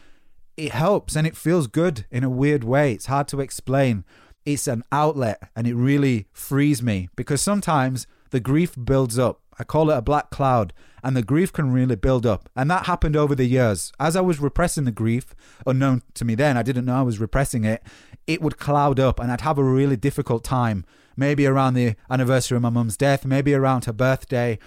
it 0.58 0.72
helps 0.74 1.16
and 1.16 1.26
it 1.26 1.36
feels 1.36 1.68
good 1.68 2.06
in 2.12 2.24
a 2.24 2.30
weird 2.30 2.64
way. 2.64 2.94
It's 2.94 3.08
hard 3.08 3.28
to 3.30 3.40
explain. 3.40 4.06
It's 4.46 4.68
an 4.68 4.84
outlet 4.92 5.50
and 5.56 5.68
it 5.68 5.76
really 5.76 6.28
frees 6.32 6.82
me 6.82 7.10
because 7.16 7.42
sometimes 7.42 8.08
the 8.32 8.40
grief 8.40 8.76
builds 8.82 9.20
up. 9.20 9.42
I 9.60 9.64
call 9.64 9.92
it 9.92 9.98
a 9.98 10.02
black 10.02 10.30
cloud 10.32 10.74
and 11.04 11.16
the 11.16 11.22
grief 11.22 11.54
can 11.54 11.72
really 11.72 11.96
build 11.96 12.26
up. 12.26 12.50
And 12.56 12.70
that 12.72 12.86
happened 12.86 13.16
over 13.16 13.36
the 13.36 13.46
years. 13.46 13.92
As 14.00 14.16
I 14.16 14.22
was 14.22 14.40
repressing 14.40 14.86
the 14.86 14.92
grief, 14.92 15.36
unknown 15.68 16.02
to 16.16 16.26
me 16.26 16.36
then, 16.36 16.58
I 16.58 16.64
didn't 16.64 16.86
know 16.86 17.00
I 17.00 17.04
was 17.04 17.20
repressing 17.20 17.64
it, 17.66 17.84
it 18.28 18.42
would 18.42 18.58
cloud 18.58 19.00
up 19.00 19.20
and 19.20 19.32
I'd 19.32 19.42
have 19.42 19.58
a 19.58 19.64
really 19.64 19.98
difficult 19.98 20.44
time. 20.44 20.86
Maybe 21.18 21.46
around 21.46 21.74
the 21.74 21.96
anniversary 22.10 22.56
of 22.56 22.62
my 22.64 22.70
mum's 22.70 22.98
death, 22.98 23.26
maybe 23.26 23.54
around 23.54 23.86
her 23.86 23.94
birthday. 23.94 24.58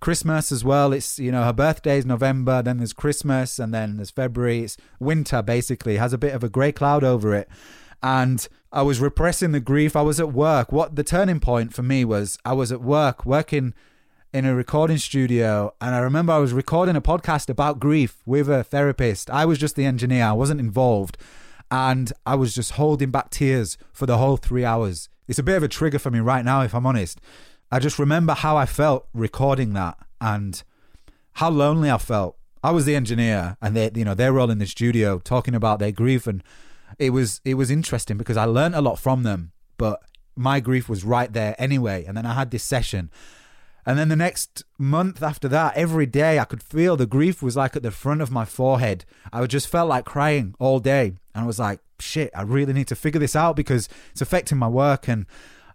Christmas 0.00 0.52
as 0.52 0.64
well. 0.64 0.92
It's 0.92 1.18
you 1.18 1.32
know 1.32 1.44
her 1.44 1.52
birthday 1.52 1.98
is 1.98 2.06
November, 2.06 2.62
then 2.62 2.78
there's 2.78 2.92
Christmas, 2.92 3.58
and 3.58 3.72
then 3.72 3.96
there's 3.96 4.10
February. 4.10 4.60
It's 4.60 4.76
winter 5.00 5.42
basically. 5.42 5.96
It 5.96 6.00
has 6.00 6.12
a 6.12 6.18
bit 6.18 6.34
of 6.34 6.44
a 6.44 6.48
grey 6.48 6.72
cloud 6.72 7.02
over 7.02 7.34
it, 7.34 7.48
and 8.02 8.46
I 8.72 8.82
was 8.82 9.00
repressing 9.00 9.52
the 9.52 9.60
grief. 9.60 9.96
I 9.96 10.02
was 10.02 10.20
at 10.20 10.32
work. 10.32 10.72
What 10.72 10.96
the 10.96 11.04
turning 11.04 11.40
point 11.40 11.72
for 11.72 11.82
me 11.82 12.04
was 12.04 12.38
I 12.44 12.52
was 12.52 12.70
at 12.70 12.82
work 12.82 13.24
working 13.24 13.74
in 14.32 14.44
a 14.44 14.54
recording 14.54 14.98
studio, 14.98 15.72
and 15.80 15.94
I 15.94 15.98
remember 15.98 16.32
I 16.32 16.38
was 16.38 16.52
recording 16.52 16.96
a 16.96 17.00
podcast 17.00 17.48
about 17.48 17.80
grief 17.80 18.18
with 18.26 18.50
a 18.50 18.62
therapist. 18.62 19.30
I 19.30 19.44
was 19.46 19.58
just 19.58 19.76
the 19.76 19.86
engineer. 19.86 20.24
I 20.24 20.32
wasn't 20.32 20.60
involved, 20.60 21.16
and 21.70 22.12
I 22.26 22.34
was 22.34 22.54
just 22.54 22.72
holding 22.72 23.10
back 23.10 23.30
tears 23.30 23.78
for 23.92 24.06
the 24.06 24.18
whole 24.18 24.36
three 24.36 24.64
hours. 24.64 25.08
It's 25.26 25.38
a 25.38 25.42
bit 25.42 25.56
of 25.56 25.62
a 25.62 25.68
trigger 25.68 25.98
for 25.98 26.10
me 26.10 26.20
right 26.20 26.44
now, 26.44 26.62
if 26.62 26.74
I'm 26.74 26.86
honest. 26.86 27.20
I 27.70 27.78
just 27.78 27.98
remember 27.98 28.34
how 28.34 28.56
I 28.56 28.66
felt 28.66 29.08
recording 29.12 29.72
that 29.72 29.96
and 30.20 30.62
how 31.34 31.50
lonely 31.50 31.90
I 31.90 31.98
felt. 31.98 32.36
I 32.62 32.70
was 32.70 32.84
the 32.84 32.96
engineer 32.96 33.56
and 33.60 33.76
they 33.76 33.90
you 33.94 34.04
know 34.04 34.14
they're 34.14 34.38
all 34.38 34.50
in 34.50 34.58
the 34.58 34.66
studio 34.66 35.18
talking 35.18 35.54
about 35.54 35.78
their 35.78 35.92
grief 35.92 36.26
and 36.26 36.42
it 36.98 37.10
was 37.10 37.40
it 37.44 37.54
was 37.54 37.70
interesting 37.70 38.16
because 38.16 38.36
I 38.36 38.44
learned 38.44 38.74
a 38.74 38.80
lot 38.80 38.98
from 38.98 39.22
them, 39.22 39.52
but 39.76 40.00
my 40.36 40.60
grief 40.60 40.88
was 40.88 41.04
right 41.04 41.32
there 41.32 41.54
anyway. 41.58 42.04
And 42.04 42.16
then 42.16 42.26
I 42.26 42.34
had 42.34 42.50
this 42.50 42.62
session. 42.62 43.10
And 43.88 43.98
then 43.98 44.08
the 44.08 44.16
next 44.16 44.64
month 44.78 45.22
after 45.22 45.46
that, 45.48 45.76
every 45.76 46.06
day 46.06 46.38
I 46.40 46.44
could 46.44 46.62
feel 46.62 46.96
the 46.96 47.06
grief 47.06 47.40
was 47.40 47.56
like 47.56 47.76
at 47.76 47.82
the 47.82 47.92
front 47.92 48.20
of 48.20 48.32
my 48.32 48.44
forehead. 48.44 49.04
I 49.32 49.46
just 49.46 49.68
felt 49.68 49.88
like 49.88 50.04
crying 50.04 50.54
all 50.58 50.80
day. 50.80 51.14
And 51.34 51.44
I 51.44 51.46
was 51.46 51.60
like, 51.60 51.80
shit, 52.00 52.30
I 52.34 52.42
really 52.42 52.72
need 52.72 52.88
to 52.88 52.96
figure 52.96 53.20
this 53.20 53.36
out 53.36 53.54
because 53.54 53.88
it's 54.10 54.20
affecting 54.20 54.58
my 54.58 54.68
work. 54.68 55.08
And 55.08 55.26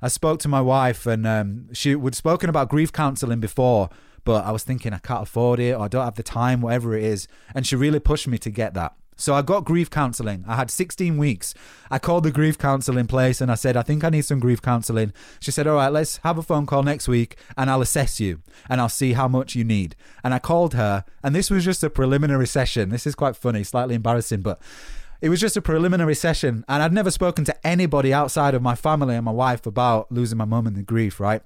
I 0.02 0.08
spoke 0.08 0.40
to 0.42 0.48
my 0.48 0.62
wife, 0.62 1.06
and 1.06 1.28
um, 1.28 1.74
she 1.74 1.94
would 1.96 2.16
spoken 2.16 2.50
about 2.50 2.70
grief 2.70 2.92
counselling 2.92 3.40
before, 3.40 3.90
but 4.24 4.44
I 4.46 4.52
was 4.52 4.64
thinking 4.64 4.94
I 4.94 4.98
can't 4.98 5.24
afford 5.24 5.60
it 5.60 5.76
or 5.76 5.84
I 5.84 5.88
don't 5.88 6.04
have 6.04 6.16
the 6.16 6.24
time, 6.24 6.62
whatever 6.62 6.98
it 6.98 7.04
is. 7.04 7.28
And 7.54 7.68
she 7.68 7.76
really 7.76 8.00
pushed 8.00 8.28
me 8.28 8.38
to 8.40 8.50
get 8.50 8.74
that. 8.74 8.94
So 9.22 9.36
I 9.36 9.44
got 9.44 9.66
grief 9.66 9.92
counseling. 9.92 10.44
I 10.48 10.56
had 10.56 10.72
16 10.72 11.16
weeks. 11.16 11.54
I 11.92 12.00
called 12.00 12.24
the 12.24 12.32
grief 12.32 12.58
counseling 12.58 13.06
place 13.06 13.40
and 13.40 13.52
I 13.52 13.56
said, 13.56 13.78
I 13.78 13.84
think 13.84 14.04
I 14.04 14.10
need 14.10 14.26
some 14.26 14.40
grief 14.40 14.64
counseling. 14.64 15.14
She 15.40 15.52
said, 15.52 15.68
All 15.68 15.76
right, 15.76 15.92
let's 15.92 16.18
have 16.24 16.40
a 16.40 16.42
phone 16.42 16.66
call 16.66 16.82
next 16.82 17.08
week 17.08 17.38
and 17.56 17.70
I'll 17.70 17.84
assess 17.84 18.20
you 18.20 18.42
and 18.68 18.82
I'll 18.82 18.90
see 18.90 19.14
how 19.14 19.28
much 19.28 19.56
you 19.56 19.64
need. 19.64 19.96
And 20.24 20.34
I 20.34 20.40
called 20.40 20.74
her, 20.74 21.06
and 21.24 21.36
this 21.36 21.52
was 21.52 21.64
just 21.64 21.84
a 21.84 21.90
preliminary 21.92 22.48
session. 22.48 22.90
This 22.90 23.06
is 23.06 23.14
quite 23.14 23.36
funny, 23.36 23.64
slightly 23.64 23.94
embarrassing, 23.94 24.42
but 24.42 24.60
it 25.22 25.30
was 25.30 25.40
just 25.40 25.56
a 25.56 25.62
preliminary 25.62 26.16
session. 26.16 26.66
And 26.68 26.82
I'd 26.82 26.92
never 26.92 27.12
spoken 27.12 27.46
to 27.46 27.68
anybody 27.68 28.12
outside 28.12 28.56
of 28.56 28.64
my 28.64 28.74
family 28.74 29.16
and 29.16 29.26
my 29.26 29.32
wife 29.32 29.68
about 29.68 30.12
losing 30.12 30.40
my 30.40 30.46
mum 30.46 30.66
and 30.66 30.76
the 30.76 30.82
grief, 30.82 31.20
right? 31.20 31.44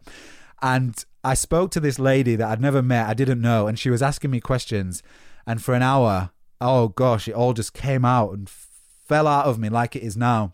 And 0.61 0.95
I 1.25 1.33
spoke 1.33 1.71
to 1.71 1.81
this 1.81 1.99
lady 1.99 2.37
that 2.37 2.47
I'd 2.47 2.61
never 2.61 2.81
met, 2.81 3.09
I 3.09 3.13
didn't 3.13 3.41
know, 3.41 3.67
and 3.67 3.77
she 3.77 3.89
was 3.89 4.01
asking 4.01 4.31
me 4.31 4.39
questions. 4.39 5.03
And 5.45 5.61
for 5.61 5.75
an 5.75 5.81
hour, 5.81 6.31
oh 6.61 6.89
gosh, 6.89 7.27
it 7.27 7.33
all 7.33 7.53
just 7.53 7.73
came 7.73 8.05
out 8.05 8.31
and 8.31 8.49
fell 8.49 9.27
out 9.27 9.45
of 9.45 9.59
me 9.59 9.69
like 9.69 9.95
it 9.95 10.03
is 10.03 10.17
now. 10.17 10.53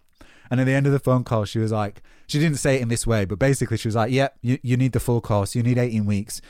And 0.50 0.60
at 0.60 0.66
the 0.66 0.74
end 0.74 0.86
of 0.86 0.92
the 0.92 1.00
phone 1.00 1.24
call, 1.24 1.46
she 1.46 1.60
was 1.60 1.72
like, 1.72 2.02
she 2.28 2.40
didn't 2.40 2.60
say 2.60 2.76
it 2.76 2.82
in 2.82 2.90
this 2.90 3.08
way, 3.08 3.26
but 3.26 3.40
basically 3.40 3.78
she 3.78 3.88
was 3.88 3.96
like, 3.96 4.12
yep, 4.12 4.38
yeah, 4.42 4.52
you, 4.54 4.60
you 4.64 4.78
need 4.78 4.92
the 4.92 5.00
full 5.00 5.22
course. 5.22 5.56
You 5.56 5.64
need 5.64 5.78
18 5.78 6.06
weeks. 6.06 6.42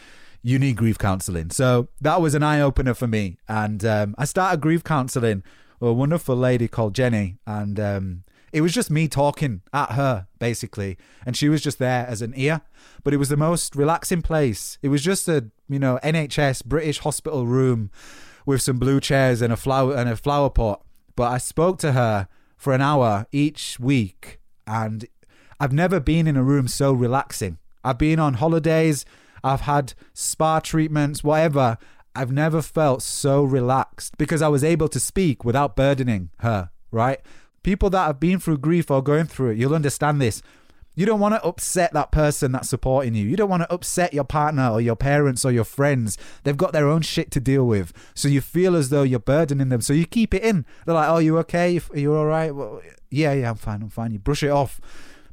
You 0.41 0.57
need 0.57 0.75
grief 0.75 0.97
counseling. 0.97 1.51
So 1.51 1.87
that 2.01 2.19
was 2.19 2.33
an 2.33 2.41
eye 2.41 2.61
opener 2.61 2.95
for 2.95 3.07
me. 3.07 3.37
And 3.47 3.85
um, 3.85 4.15
I 4.17 4.25
started 4.25 4.59
grief 4.59 4.83
counseling 4.83 5.43
with 5.79 5.91
a 5.91 5.93
wonderful 5.93 6.35
lady 6.35 6.67
called 6.67 6.95
Jenny. 6.95 7.37
And 7.45 7.79
um, 7.79 8.23
it 8.51 8.61
was 8.61 8.73
just 8.73 8.89
me 8.89 9.07
talking 9.07 9.61
at 9.71 9.91
her, 9.91 10.27
basically. 10.39 10.97
And 11.25 11.37
she 11.37 11.47
was 11.47 11.61
just 11.61 11.77
there 11.77 12.07
as 12.07 12.23
an 12.23 12.33
ear. 12.35 12.61
But 13.03 13.13
it 13.13 13.17
was 13.17 13.29
the 13.29 13.37
most 13.37 13.75
relaxing 13.75 14.23
place. 14.23 14.79
It 14.81 14.89
was 14.89 15.03
just 15.03 15.27
a, 15.27 15.49
you 15.69 15.79
know, 15.79 15.99
NHS 16.03 16.65
British 16.65 16.99
hospital 16.99 17.45
room 17.45 17.91
with 18.45 18.61
some 18.61 18.77
blue 18.77 18.99
chairs 18.99 19.41
and 19.41 19.51
a 19.51 19.57
flower 19.57 19.95
and 19.95 20.09
a 20.09 20.15
flower 20.15 20.49
pot. 20.49 20.83
But 21.15 21.31
I 21.31 21.37
spoke 21.37 21.77
to 21.79 21.91
her 21.93 22.27
for 22.57 22.73
an 22.73 22.81
hour 22.81 23.27
each 23.31 23.79
week, 23.79 24.39
and 24.65 25.05
I've 25.59 25.73
never 25.73 25.99
been 25.99 26.27
in 26.27 26.37
a 26.37 26.43
room 26.43 26.67
so 26.67 26.93
relaxing. 26.93 27.57
I've 27.83 27.97
been 27.97 28.19
on 28.19 28.35
holidays, 28.35 29.05
I've 29.43 29.61
had 29.61 29.93
spa 30.13 30.59
treatments, 30.59 31.23
whatever. 31.23 31.77
I've 32.15 32.31
never 32.31 32.61
felt 32.61 33.01
so 33.01 33.43
relaxed 33.43 34.17
because 34.17 34.41
I 34.41 34.49
was 34.49 34.63
able 34.63 34.89
to 34.89 34.99
speak 34.99 35.45
without 35.45 35.75
burdening 35.75 36.29
her, 36.39 36.69
right? 36.91 37.19
People 37.63 37.89
that 37.91 38.05
have 38.05 38.19
been 38.19 38.39
through 38.39 38.57
grief 38.57 38.91
or 38.91 39.01
going 39.01 39.25
through 39.25 39.51
it, 39.51 39.57
you'll 39.57 39.75
understand 39.75 40.21
this. 40.21 40.41
You 40.93 41.05
don't 41.05 41.19
want 41.21 41.35
to 41.35 41.43
upset 41.45 41.93
that 41.93 42.11
person 42.11 42.51
that's 42.51 42.69
supporting 42.69 43.15
you. 43.15 43.25
You 43.25 43.37
don't 43.37 43.49
want 43.49 43.63
to 43.63 43.73
upset 43.73 44.13
your 44.13 44.25
partner 44.25 44.69
or 44.69 44.81
your 44.81 44.97
parents 44.97 45.45
or 45.45 45.51
your 45.51 45.63
friends. 45.63 46.17
They've 46.43 46.57
got 46.57 46.73
their 46.73 46.87
own 46.87 47.01
shit 47.01 47.31
to 47.31 47.39
deal 47.39 47.65
with. 47.65 47.93
So 48.13 48.27
you 48.27 48.41
feel 48.41 48.75
as 48.75 48.89
though 48.89 49.03
you're 49.03 49.19
burdening 49.19 49.69
them. 49.69 49.81
So 49.81 49.93
you 49.93 50.05
keep 50.05 50.33
it 50.33 50.43
in. 50.43 50.65
They're 50.85 50.95
like, 50.95 51.09
oh, 51.09 51.19
you 51.19 51.37
okay? 51.39 51.79
Are 51.93 51.99
you 51.99 52.13
all 52.13 52.25
right? 52.25 52.53
Well, 52.53 52.81
yeah, 53.09 53.33
yeah, 53.33 53.49
I'm 53.49 53.55
fine. 53.55 53.81
I'm 53.81 53.89
fine. 53.89 54.11
You 54.11 54.19
brush 54.19 54.43
it 54.43 54.49
off. 54.49 54.81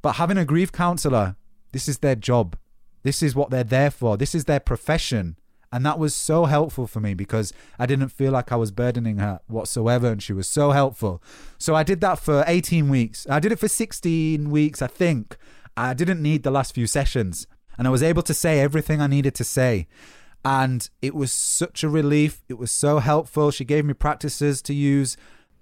But 0.00 0.12
having 0.12 0.38
a 0.38 0.44
grief 0.44 0.70
counselor, 0.70 1.34
this 1.72 1.88
is 1.88 1.98
their 1.98 2.14
job. 2.14 2.56
This 3.02 3.22
is 3.22 3.34
what 3.34 3.50
they're 3.50 3.64
there 3.64 3.90
for. 3.90 4.16
This 4.16 4.34
is 4.34 4.44
their 4.44 4.60
profession. 4.60 5.36
And 5.72 5.84
that 5.84 5.98
was 5.98 6.14
so 6.14 6.46
helpful 6.46 6.86
for 6.86 7.00
me 7.00 7.14
because 7.14 7.52
I 7.78 7.86
didn't 7.86 8.08
feel 8.08 8.32
like 8.32 8.50
I 8.50 8.56
was 8.56 8.70
burdening 8.70 9.18
her 9.18 9.40
whatsoever. 9.48 10.08
And 10.08 10.22
she 10.22 10.32
was 10.32 10.46
so 10.46 10.70
helpful. 10.70 11.22
So 11.58 11.74
I 11.74 11.82
did 11.82 12.00
that 12.00 12.18
for 12.18 12.44
18 12.46 12.88
weeks. 12.88 13.26
I 13.28 13.38
did 13.38 13.52
it 13.52 13.58
for 13.58 13.68
16 13.68 14.50
weeks, 14.50 14.80
I 14.80 14.86
think. 14.86 15.36
I 15.76 15.94
didn't 15.94 16.22
need 16.22 16.42
the 16.42 16.50
last 16.50 16.74
few 16.74 16.86
sessions. 16.86 17.46
And 17.76 17.86
I 17.86 17.90
was 17.90 18.02
able 18.02 18.22
to 18.22 18.34
say 18.34 18.60
everything 18.60 19.00
I 19.00 19.06
needed 19.06 19.34
to 19.36 19.44
say. 19.44 19.86
And 20.44 20.88
it 21.02 21.14
was 21.14 21.30
such 21.30 21.84
a 21.84 21.88
relief. 21.88 22.42
It 22.48 22.58
was 22.58 22.72
so 22.72 22.98
helpful. 22.98 23.50
She 23.50 23.64
gave 23.64 23.84
me 23.84 23.92
practices 23.92 24.62
to 24.62 24.74
use. 24.74 25.16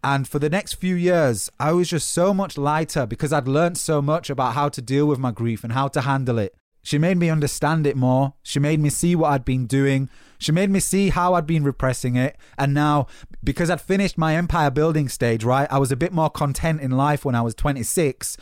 And 0.04 0.28
for 0.28 0.38
the 0.38 0.48
next 0.48 0.75
few 0.75 0.94
years, 0.94 1.50
I 1.58 1.72
was 1.72 1.88
just 1.88 2.08
so 2.10 2.32
much 2.32 2.56
lighter 2.56 3.06
because 3.06 3.32
I'd 3.32 3.48
learned 3.48 3.76
so 3.76 4.00
much 4.00 4.30
about 4.30 4.54
how 4.54 4.68
to 4.68 4.80
deal 4.80 5.06
with 5.06 5.18
my 5.18 5.32
grief 5.32 5.64
and 5.64 5.72
how 5.72 5.88
to 5.88 6.02
handle 6.02 6.38
it. 6.38 6.54
She 6.87 6.99
made 6.99 7.16
me 7.16 7.28
understand 7.31 7.85
it 7.85 7.97
more. 7.97 8.35
She 8.45 8.61
made 8.61 8.78
me 8.78 8.90
see 8.90 9.16
what 9.16 9.33
I'd 9.33 9.45
been 9.45 9.66
doing. 9.66 10.09
She 10.38 10.52
made 10.52 10.71
me 10.71 10.78
see 10.78 11.09
how 11.09 11.35
I'd 11.35 11.45
been 11.45 11.64
repressing 11.64 12.14
it. 12.14 12.37
And 12.57 12.73
now, 12.73 13.09
because 13.43 13.71
I'd 13.71 13.81
finished 13.81 14.16
my 14.16 14.37
empire 14.37 14.71
building 14.71 15.09
stage, 15.09 15.43
right, 15.43 15.66
I 15.69 15.81
was 15.81 15.90
a 15.90 15.97
bit 15.97 16.12
more 16.12 16.31
content 16.31 16.81
in 16.81 16.93
life 16.93 17.25
when 17.25 17.35
I 17.35 17.43
was 17.43 17.57
26. 17.57 18.37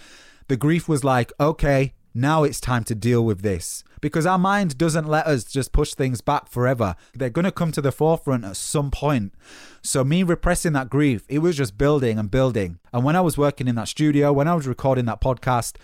The 0.48 0.58
grief 0.58 0.90
was 0.90 1.02
like, 1.02 1.32
okay, 1.40 1.94
now 2.12 2.42
it's 2.44 2.60
time 2.60 2.84
to 2.84 2.94
deal 2.94 3.24
with 3.24 3.40
this. 3.40 3.82
Because 4.02 4.26
our 4.26 4.38
mind 4.38 4.76
doesn't 4.76 5.08
let 5.08 5.26
us 5.26 5.44
just 5.44 5.72
push 5.72 5.94
things 5.94 6.20
back 6.20 6.46
forever. 6.46 6.96
They're 7.14 7.30
going 7.30 7.46
to 7.46 7.50
come 7.50 7.72
to 7.72 7.80
the 7.80 7.92
forefront 7.92 8.44
at 8.44 8.56
some 8.56 8.90
point. 8.90 9.32
So, 9.80 10.04
me 10.04 10.22
repressing 10.22 10.74
that 10.74 10.90
grief, 10.90 11.24
it 11.30 11.38
was 11.38 11.56
just 11.56 11.78
building 11.78 12.18
and 12.18 12.30
building. 12.30 12.78
And 12.92 13.04
when 13.04 13.16
I 13.16 13.22
was 13.22 13.38
working 13.38 13.68
in 13.68 13.76
that 13.76 13.88
studio, 13.88 14.34
when 14.34 14.48
I 14.48 14.54
was 14.54 14.66
recording 14.66 15.06
that 15.06 15.22
podcast, 15.22 15.76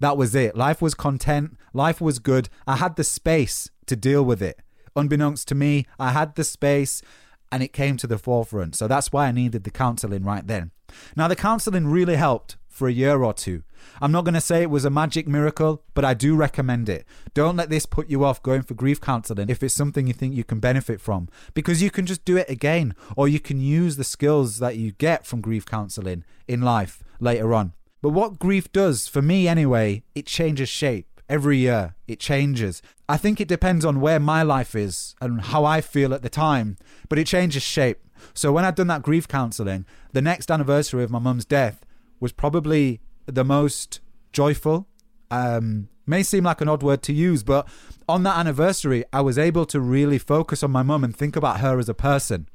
that 0.00 0.16
was 0.16 0.34
it. 0.34 0.56
Life 0.56 0.82
was 0.82 0.94
content. 0.94 1.56
Life 1.76 2.00
was 2.00 2.18
good. 2.18 2.48
I 2.66 2.76
had 2.76 2.96
the 2.96 3.04
space 3.04 3.68
to 3.84 3.96
deal 3.96 4.24
with 4.24 4.40
it. 4.40 4.60
Unbeknownst 4.96 5.46
to 5.48 5.54
me, 5.54 5.84
I 5.98 6.12
had 6.12 6.34
the 6.34 6.42
space 6.42 7.02
and 7.52 7.62
it 7.62 7.74
came 7.74 7.98
to 7.98 8.06
the 8.06 8.16
forefront. 8.16 8.74
So 8.74 8.88
that's 8.88 9.12
why 9.12 9.26
I 9.26 9.32
needed 9.32 9.64
the 9.64 9.70
counseling 9.70 10.24
right 10.24 10.46
then. 10.46 10.70
Now, 11.14 11.28
the 11.28 11.36
counseling 11.36 11.88
really 11.88 12.16
helped 12.16 12.56
for 12.66 12.88
a 12.88 12.92
year 12.92 13.22
or 13.22 13.34
two. 13.34 13.62
I'm 14.00 14.10
not 14.10 14.24
going 14.24 14.32
to 14.32 14.40
say 14.40 14.62
it 14.62 14.70
was 14.70 14.86
a 14.86 14.90
magic 14.90 15.28
miracle, 15.28 15.82
but 15.92 16.02
I 16.02 16.14
do 16.14 16.34
recommend 16.34 16.88
it. 16.88 17.04
Don't 17.34 17.56
let 17.56 17.68
this 17.68 17.84
put 17.84 18.08
you 18.08 18.24
off 18.24 18.42
going 18.42 18.62
for 18.62 18.72
grief 18.72 18.98
counseling 18.98 19.50
if 19.50 19.62
it's 19.62 19.74
something 19.74 20.06
you 20.06 20.14
think 20.14 20.34
you 20.34 20.44
can 20.44 20.60
benefit 20.60 20.98
from, 20.98 21.28
because 21.52 21.82
you 21.82 21.90
can 21.90 22.06
just 22.06 22.24
do 22.24 22.38
it 22.38 22.48
again, 22.48 22.94
or 23.16 23.28
you 23.28 23.38
can 23.38 23.60
use 23.60 23.96
the 23.96 24.04
skills 24.04 24.60
that 24.60 24.76
you 24.76 24.92
get 24.92 25.26
from 25.26 25.42
grief 25.42 25.66
counseling 25.66 26.24
in 26.48 26.62
life 26.62 27.02
later 27.20 27.52
on. 27.52 27.74
But 28.00 28.10
what 28.10 28.38
grief 28.38 28.72
does, 28.72 29.08
for 29.08 29.20
me 29.20 29.46
anyway, 29.46 30.04
it 30.14 30.24
changes 30.24 30.70
shape. 30.70 31.06
Every 31.28 31.58
year, 31.58 31.94
it 32.06 32.20
changes. 32.20 32.82
I 33.08 33.16
think 33.16 33.40
it 33.40 33.48
depends 33.48 33.84
on 33.84 34.00
where 34.00 34.20
my 34.20 34.42
life 34.42 34.74
is 34.74 35.14
and 35.20 35.40
how 35.40 35.64
I 35.64 35.80
feel 35.80 36.14
at 36.14 36.22
the 36.22 36.28
time, 36.28 36.76
but 37.08 37.18
it 37.18 37.26
changes 37.26 37.62
shape. 37.62 37.98
So 38.32 38.52
when 38.52 38.64
I'd 38.64 38.76
done 38.76 38.86
that 38.86 39.02
grief 39.02 39.26
counseling, 39.26 39.84
the 40.12 40.22
next 40.22 40.50
anniversary 40.50 41.02
of 41.02 41.10
my 41.10 41.18
mum's 41.18 41.44
death 41.44 41.84
was 42.20 42.32
probably 42.32 43.00
the 43.26 43.44
most 43.44 44.00
joyful. 44.32 44.86
Um, 45.30 45.88
May 46.06 46.22
seem 46.22 46.44
like 46.44 46.60
an 46.60 46.68
odd 46.68 46.84
word 46.84 47.02
to 47.02 47.12
use, 47.12 47.42
but 47.42 47.66
on 48.08 48.22
that 48.22 48.36
anniversary, 48.36 49.04
I 49.12 49.20
was 49.22 49.38
able 49.38 49.66
to 49.66 49.80
really 49.80 50.18
focus 50.18 50.62
on 50.62 50.70
my 50.70 50.82
mum 50.82 51.02
and 51.02 51.14
think 51.14 51.34
about 51.34 51.60
her 51.60 51.80
as 51.80 51.88
a 51.88 51.94
person 51.94 52.48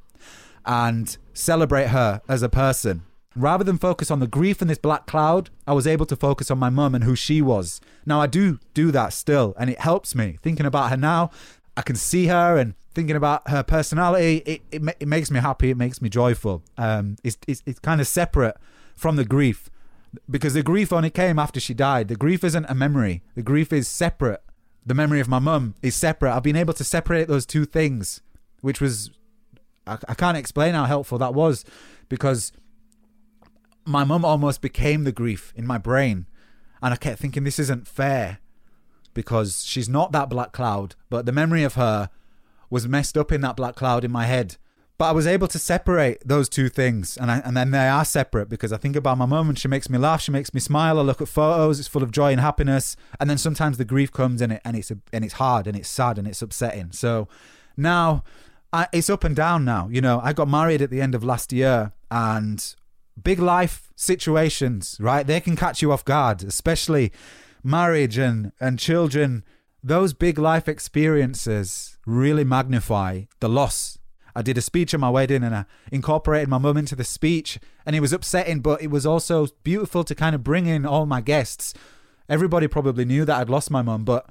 and 0.65 1.17
celebrate 1.33 1.87
her 1.87 2.21
as 2.29 2.43
a 2.43 2.49
person. 2.49 3.03
Rather 3.35 3.63
than 3.63 3.77
focus 3.77 4.11
on 4.11 4.19
the 4.19 4.27
grief 4.27 4.61
and 4.61 4.69
this 4.69 4.77
black 4.77 5.05
cloud, 5.05 5.49
I 5.65 5.73
was 5.73 5.87
able 5.87 6.05
to 6.07 6.15
focus 6.15 6.51
on 6.51 6.59
my 6.59 6.69
mum 6.69 6.93
and 6.93 7.05
who 7.05 7.15
she 7.15 7.41
was. 7.41 7.79
Now, 8.05 8.19
I 8.19 8.27
do 8.27 8.59
do 8.73 8.91
that 8.91 9.13
still, 9.13 9.53
and 9.57 9.69
it 9.69 9.79
helps 9.79 10.13
me 10.15 10.37
thinking 10.41 10.65
about 10.65 10.89
her 10.89 10.97
now. 10.97 11.31
I 11.77 11.81
can 11.81 11.95
see 11.95 12.27
her 12.27 12.57
and 12.57 12.75
thinking 12.93 13.15
about 13.15 13.49
her 13.49 13.63
personality. 13.63 14.37
It, 14.45 14.61
it, 14.71 14.97
it 14.99 15.07
makes 15.07 15.31
me 15.31 15.39
happy. 15.39 15.69
It 15.69 15.77
makes 15.77 16.01
me 16.01 16.09
joyful. 16.09 16.63
Um, 16.77 17.15
it's, 17.23 17.37
it's, 17.47 17.63
it's 17.65 17.79
kind 17.79 18.01
of 18.01 18.07
separate 18.07 18.57
from 18.95 19.15
the 19.15 19.23
grief 19.23 19.69
because 20.29 20.53
the 20.53 20.63
grief 20.63 20.91
only 20.91 21.09
came 21.09 21.39
after 21.39 21.59
she 21.59 21.73
died. 21.73 22.09
The 22.09 22.15
grief 22.15 22.43
isn't 22.43 22.65
a 22.65 22.75
memory, 22.75 23.23
the 23.35 23.41
grief 23.41 23.71
is 23.71 23.87
separate. 23.87 24.41
The 24.85 24.95
memory 24.95 25.19
of 25.19 25.27
my 25.27 25.39
mum 25.39 25.75
is 25.83 25.95
separate. 25.95 26.33
I've 26.33 26.43
been 26.43 26.55
able 26.55 26.73
to 26.73 26.83
separate 26.83 27.27
those 27.27 27.45
two 27.45 27.65
things, 27.65 28.19
which 28.61 28.81
was, 28.81 29.11
I, 29.85 29.99
I 30.09 30.15
can't 30.15 30.37
explain 30.37 30.73
how 30.73 30.85
helpful 30.85 31.19
that 31.19 31.35
was 31.35 31.63
because 32.09 32.51
my 33.85 34.03
mum 34.03 34.23
almost 34.25 34.61
became 34.61 35.03
the 35.03 35.11
grief 35.11 35.53
in 35.55 35.65
my 35.65 35.77
brain. 35.77 36.27
And 36.81 36.93
I 36.93 36.97
kept 36.97 37.19
thinking, 37.19 37.43
this 37.43 37.59
isn't 37.59 37.87
fair 37.87 38.39
because 39.13 39.63
she's 39.65 39.89
not 39.89 40.11
that 40.11 40.29
black 40.29 40.51
cloud, 40.51 40.95
but 41.09 41.25
the 41.25 41.31
memory 41.31 41.63
of 41.63 41.75
her 41.75 42.09
was 42.69 42.87
messed 42.87 43.17
up 43.17 43.31
in 43.31 43.41
that 43.41 43.55
black 43.55 43.75
cloud 43.75 44.03
in 44.03 44.11
my 44.11 44.25
head. 44.25 44.57
But 44.97 45.09
I 45.09 45.11
was 45.13 45.25
able 45.25 45.47
to 45.47 45.57
separate 45.57 46.21
those 46.23 46.47
two 46.47 46.69
things, 46.69 47.17
and 47.17 47.31
I, 47.31 47.39
and 47.39 47.57
then 47.57 47.71
they 47.71 47.87
are 47.87 48.05
separate 48.05 48.49
because 48.49 48.71
I 48.71 48.77
think 48.77 48.95
about 48.95 49.17
my 49.17 49.25
mum 49.25 49.49
and 49.49 49.57
she 49.57 49.67
makes 49.67 49.89
me 49.89 49.97
laugh, 49.97 50.21
she 50.21 50.31
makes 50.31 50.53
me 50.53 50.59
smile. 50.59 50.99
I 50.99 51.01
look 51.01 51.21
at 51.21 51.27
photos, 51.27 51.79
it's 51.79 51.87
full 51.87 52.03
of 52.03 52.11
joy 52.11 52.31
and 52.31 52.39
happiness, 52.39 52.95
and 53.19 53.27
then 53.27 53.39
sometimes 53.39 53.77
the 53.79 53.85
grief 53.85 54.11
comes 54.11 54.43
in 54.43 54.51
it, 54.51 54.61
and 54.63 54.77
it's 54.77 54.91
and 55.11 55.25
it's 55.25 55.33
hard 55.33 55.65
and 55.65 55.75
it's 55.75 55.89
sad 55.89 56.19
and 56.19 56.27
it's 56.27 56.43
upsetting. 56.43 56.91
So 56.91 57.27
now 57.75 58.23
I, 58.71 58.87
it's 58.93 59.09
up 59.09 59.23
and 59.23 59.35
down. 59.35 59.65
Now 59.65 59.89
you 59.91 60.01
know 60.01 60.21
I 60.23 60.33
got 60.33 60.47
married 60.47 60.83
at 60.83 60.91
the 60.91 61.01
end 61.01 61.15
of 61.15 61.23
last 61.23 61.51
year, 61.51 61.93
and 62.11 62.75
big 63.23 63.39
life 63.39 63.91
situations, 63.95 64.97
right? 64.99 65.25
They 65.25 65.39
can 65.39 65.55
catch 65.55 65.81
you 65.81 65.91
off 65.91 66.05
guard, 66.05 66.43
especially 66.43 67.11
marriage 67.63 68.17
and, 68.17 68.51
and 68.59 68.79
children. 68.79 69.43
Those 69.83 70.13
big 70.13 70.37
life 70.37 70.67
experiences 70.67 71.97
really 72.05 72.43
magnify 72.43 73.23
the 73.39 73.49
loss. 73.49 73.97
I 74.35 74.41
did 74.41 74.57
a 74.57 74.61
speech 74.61 74.93
at 74.93 74.99
my 74.99 75.09
wedding 75.09 75.43
and 75.43 75.55
I 75.55 75.65
incorporated 75.91 76.47
my 76.47 76.57
mum 76.57 76.77
into 76.77 76.95
the 76.95 77.03
speech, 77.03 77.59
and 77.85 77.95
it 77.95 77.99
was 77.99 78.13
upsetting, 78.13 78.61
but 78.61 78.81
it 78.81 78.89
was 78.89 79.05
also 79.05 79.47
beautiful 79.63 80.03
to 80.05 80.15
kind 80.15 80.35
of 80.35 80.43
bring 80.43 80.67
in 80.67 80.85
all 80.85 81.05
my 81.05 81.21
guests. 81.21 81.73
Everybody 82.29 82.67
probably 82.67 83.05
knew 83.05 83.25
that 83.25 83.39
I'd 83.39 83.49
lost 83.49 83.71
my 83.71 83.81
mum, 83.81 84.05
but 84.05 84.29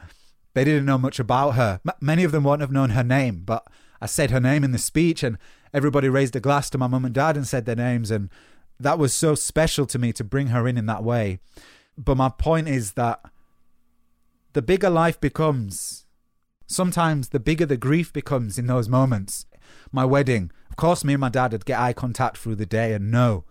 they 0.55 0.65
didn't 0.65 0.87
know 0.87 0.99
much 0.99 1.19
about 1.19 1.51
her. 1.53 1.81
M- 1.87 1.95
many 2.01 2.25
of 2.25 2.33
them 2.33 2.45
wouldn't 2.45 2.63
have 2.63 2.73
known 2.73 2.91
her 2.91 3.05
name, 3.05 3.43
but 3.45 3.67
I 4.01 4.07
said 4.07 4.31
her 4.31 4.41
name 4.41 4.65
in 4.65 4.73
the 4.73 4.79
speech, 4.79 5.23
and 5.23 5.37
everybody 5.75 6.09
raised 6.09 6.35
a 6.35 6.41
glass 6.41 6.71
to 6.71 6.79
my 6.79 6.87
mum 6.87 7.05
and 7.05 7.15
dad 7.15 7.37
and 7.37 7.47
said 7.47 7.67
their 7.67 7.77
names, 7.77 8.11
and 8.11 8.31
that 8.81 8.99
was 8.99 9.13
so 9.13 9.35
special 9.35 9.87
to 9.87 9.99
me 9.99 10.13
to 10.15 10.25
bring 10.25 10.49
her 10.49 10.67
in 10.67 10.77
in 10.77 10.87
that 10.87 11.05
way. 11.05 11.39
But 11.97 12.17
my 12.17 12.31
point 12.31 12.69
is 12.69 12.93
that 12.93 13.21
the 14.53 14.63
bigger 14.63 14.91
life 14.91 15.21
becomes, 15.21 16.07
sometimes 16.67 17.29
the 17.29 17.41
bigger 17.41 17.67
the 17.67 17.77
grief 17.77 18.13
becomes 18.13 18.59
in 18.59 18.67
those 18.67 18.89
moments. 18.89 19.47
My 19.93 20.05
wedding, 20.05 20.51
of 20.71 20.77
course, 20.77 21.05
me 21.05 21.15
and 21.15 21.21
my 21.21 21.29
dad 21.29 21.53
would 21.53 21.65
get 21.65 21.79
eye 21.79 21.93
contact 21.93 22.39
through 22.39 22.57
the 22.57 22.67
day 22.67 22.93
and 22.95 23.11
know, 23.11 23.45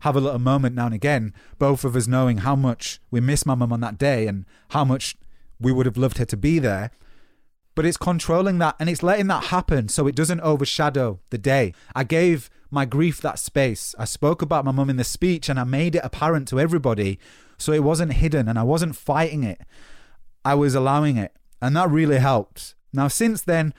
have 0.00 0.16
a 0.16 0.20
little 0.20 0.38
moment 0.38 0.74
now 0.74 0.86
and 0.86 0.94
again, 0.94 1.32
both 1.58 1.84
of 1.84 1.96
us 1.96 2.06
knowing 2.06 2.38
how 2.38 2.56
much 2.56 3.00
we 3.10 3.20
miss 3.20 3.46
my 3.46 3.54
mum 3.54 3.72
on 3.72 3.80
that 3.80 3.98
day 3.98 4.26
and 4.26 4.44
how 4.70 4.84
much 4.84 5.16
we 5.60 5.72
would 5.72 5.86
have 5.86 5.96
loved 5.96 6.18
her 6.18 6.24
to 6.26 6.36
be 6.36 6.58
there 6.58 6.90
but 7.76 7.84
it's 7.84 7.98
controlling 7.98 8.58
that 8.58 8.74
and 8.80 8.88
it's 8.88 9.04
letting 9.04 9.28
that 9.28 9.44
happen 9.44 9.86
so 9.88 10.08
it 10.08 10.16
doesn't 10.16 10.40
overshadow 10.40 11.20
the 11.30 11.38
day. 11.38 11.74
I 11.94 12.02
gave 12.02 12.50
my 12.70 12.84
grief 12.84 13.20
that 13.20 13.38
space. 13.38 13.94
I 13.98 14.04
spoke 14.04 14.42
about 14.42 14.64
my 14.64 14.72
mum 14.72 14.90
in 14.90 14.96
the 14.96 15.04
speech 15.04 15.48
and 15.48 15.58
I 15.58 15.64
made 15.64 15.94
it 15.94 16.04
apparent 16.04 16.48
to 16.48 16.60
everybody 16.60 17.18
so 17.58 17.72
it 17.72 17.84
wasn't 17.84 18.14
hidden 18.14 18.48
and 18.48 18.58
I 18.58 18.62
wasn't 18.62 18.96
fighting 18.96 19.44
it. 19.44 19.60
I 20.44 20.54
was 20.54 20.74
allowing 20.74 21.16
it 21.16 21.32
and 21.60 21.76
that 21.76 21.90
really 21.90 22.18
helped. 22.18 22.74
Now, 22.92 23.08
since 23.08 23.42
then, 23.42 23.74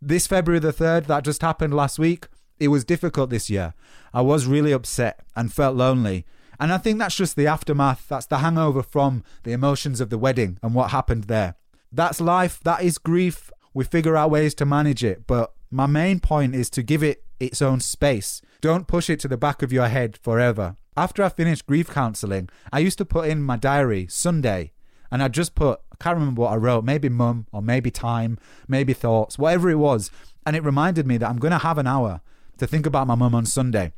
this 0.00 0.26
February 0.26 0.60
the 0.60 0.72
3rd, 0.72 1.06
that 1.06 1.24
just 1.24 1.42
happened 1.42 1.74
last 1.74 1.98
week, 1.98 2.28
it 2.58 2.68
was 2.68 2.84
difficult 2.84 3.30
this 3.30 3.50
year. 3.50 3.74
I 4.12 4.20
was 4.20 4.46
really 4.46 4.72
upset 4.72 5.20
and 5.34 5.52
felt 5.52 5.76
lonely. 5.76 6.26
And 6.58 6.72
I 6.72 6.78
think 6.78 6.98
that's 6.98 7.16
just 7.16 7.36
the 7.36 7.46
aftermath. 7.46 8.06
That's 8.08 8.26
the 8.26 8.38
hangover 8.38 8.82
from 8.82 9.24
the 9.44 9.52
emotions 9.52 10.00
of 10.00 10.10
the 10.10 10.18
wedding 10.18 10.58
and 10.62 10.74
what 10.74 10.90
happened 10.90 11.24
there. 11.24 11.54
That's 11.90 12.20
life, 12.20 12.60
that 12.64 12.82
is 12.82 12.98
grief. 12.98 13.50
We 13.72 13.84
figure 13.84 14.16
out 14.16 14.30
ways 14.30 14.54
to 14.56 14.66
manage 14.66 15.02
it. 15.02 15.26
But 15.26 15.52
my 15.70 15.86
main 15.86 16.20
point 16.20 16.54
is 16.54 16.68
to 16.70 16.82
give 16.82 17.02
it 17.02 17.24
its 17.38 17.62
own 17.62 17.80
space. 17.80 18.42
Don't 18.60 18.88
push 18.88 19.08
it 19.08 19.20
to 19.20 19.28
the 19.28 19.36
back 19.36 19.62
of 19.62 19.72
your 19.72 19.88
head 19.88 20.16
forever. 20.16 20.76
After 20.96 21.22
I 21.22 21.28
finished 21.28 21.66
grief 21.66 21.88
counseling, 21.88 22.48
I 22.72 22.80
used 22.80 22.98
to 22.98 23.04
put 23.04 23.28
in 23.28 23.42
my 23.42 23.56
diary 23.56 24.06
Sunday 24.10 24.72
and 25.10 25.22
I 25.22 25.28
just 25.28 25.54
put, 25.54 25.80
I 25.92 25.96
can't 26.02 26.18
remember 26.18 26.42
what 26.42 26.52
I 26.52 26.56
wrote, 26.56 26.84
maybe 26.84 27.08
mum 27.08 27.46
or 27.52 27.62
maybe 27.62 27.90
time, 27.90 28.38
maybe 28.68 28.92
thoughts, 28.92 29.38
whatever 29.38 29.70
it 29.70 29.76
was. 29.76 30.10
And 30.44 30.56
it 30.56 30.64
reminded 30.64 31.06
me 31.06 31.16
that 31.18 31.28
I'm 31.28 31.38
going 31.38 31.52
to 31.52 31.58
have 31.58 31.78
an 31.78 31.86
hour 31.86 32.20
to 32.58 32.66
think 32.66 32.84
about 32.84 33.06
my 33.06 33.14
mum 33.14 33.34
on 33.34 33.46
Sunday, 33.46 33.92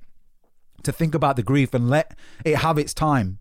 to 0.83 0.93
think 0.93 1.15
about 1.15 1.37
the 1.37 1.43
grief 1.43 1.75
and 1.75 1.89
let 1.89 2.17
it 2.45 2.57
have 2.57 2.79
its 2.79 2.95
time. 2.95 3.39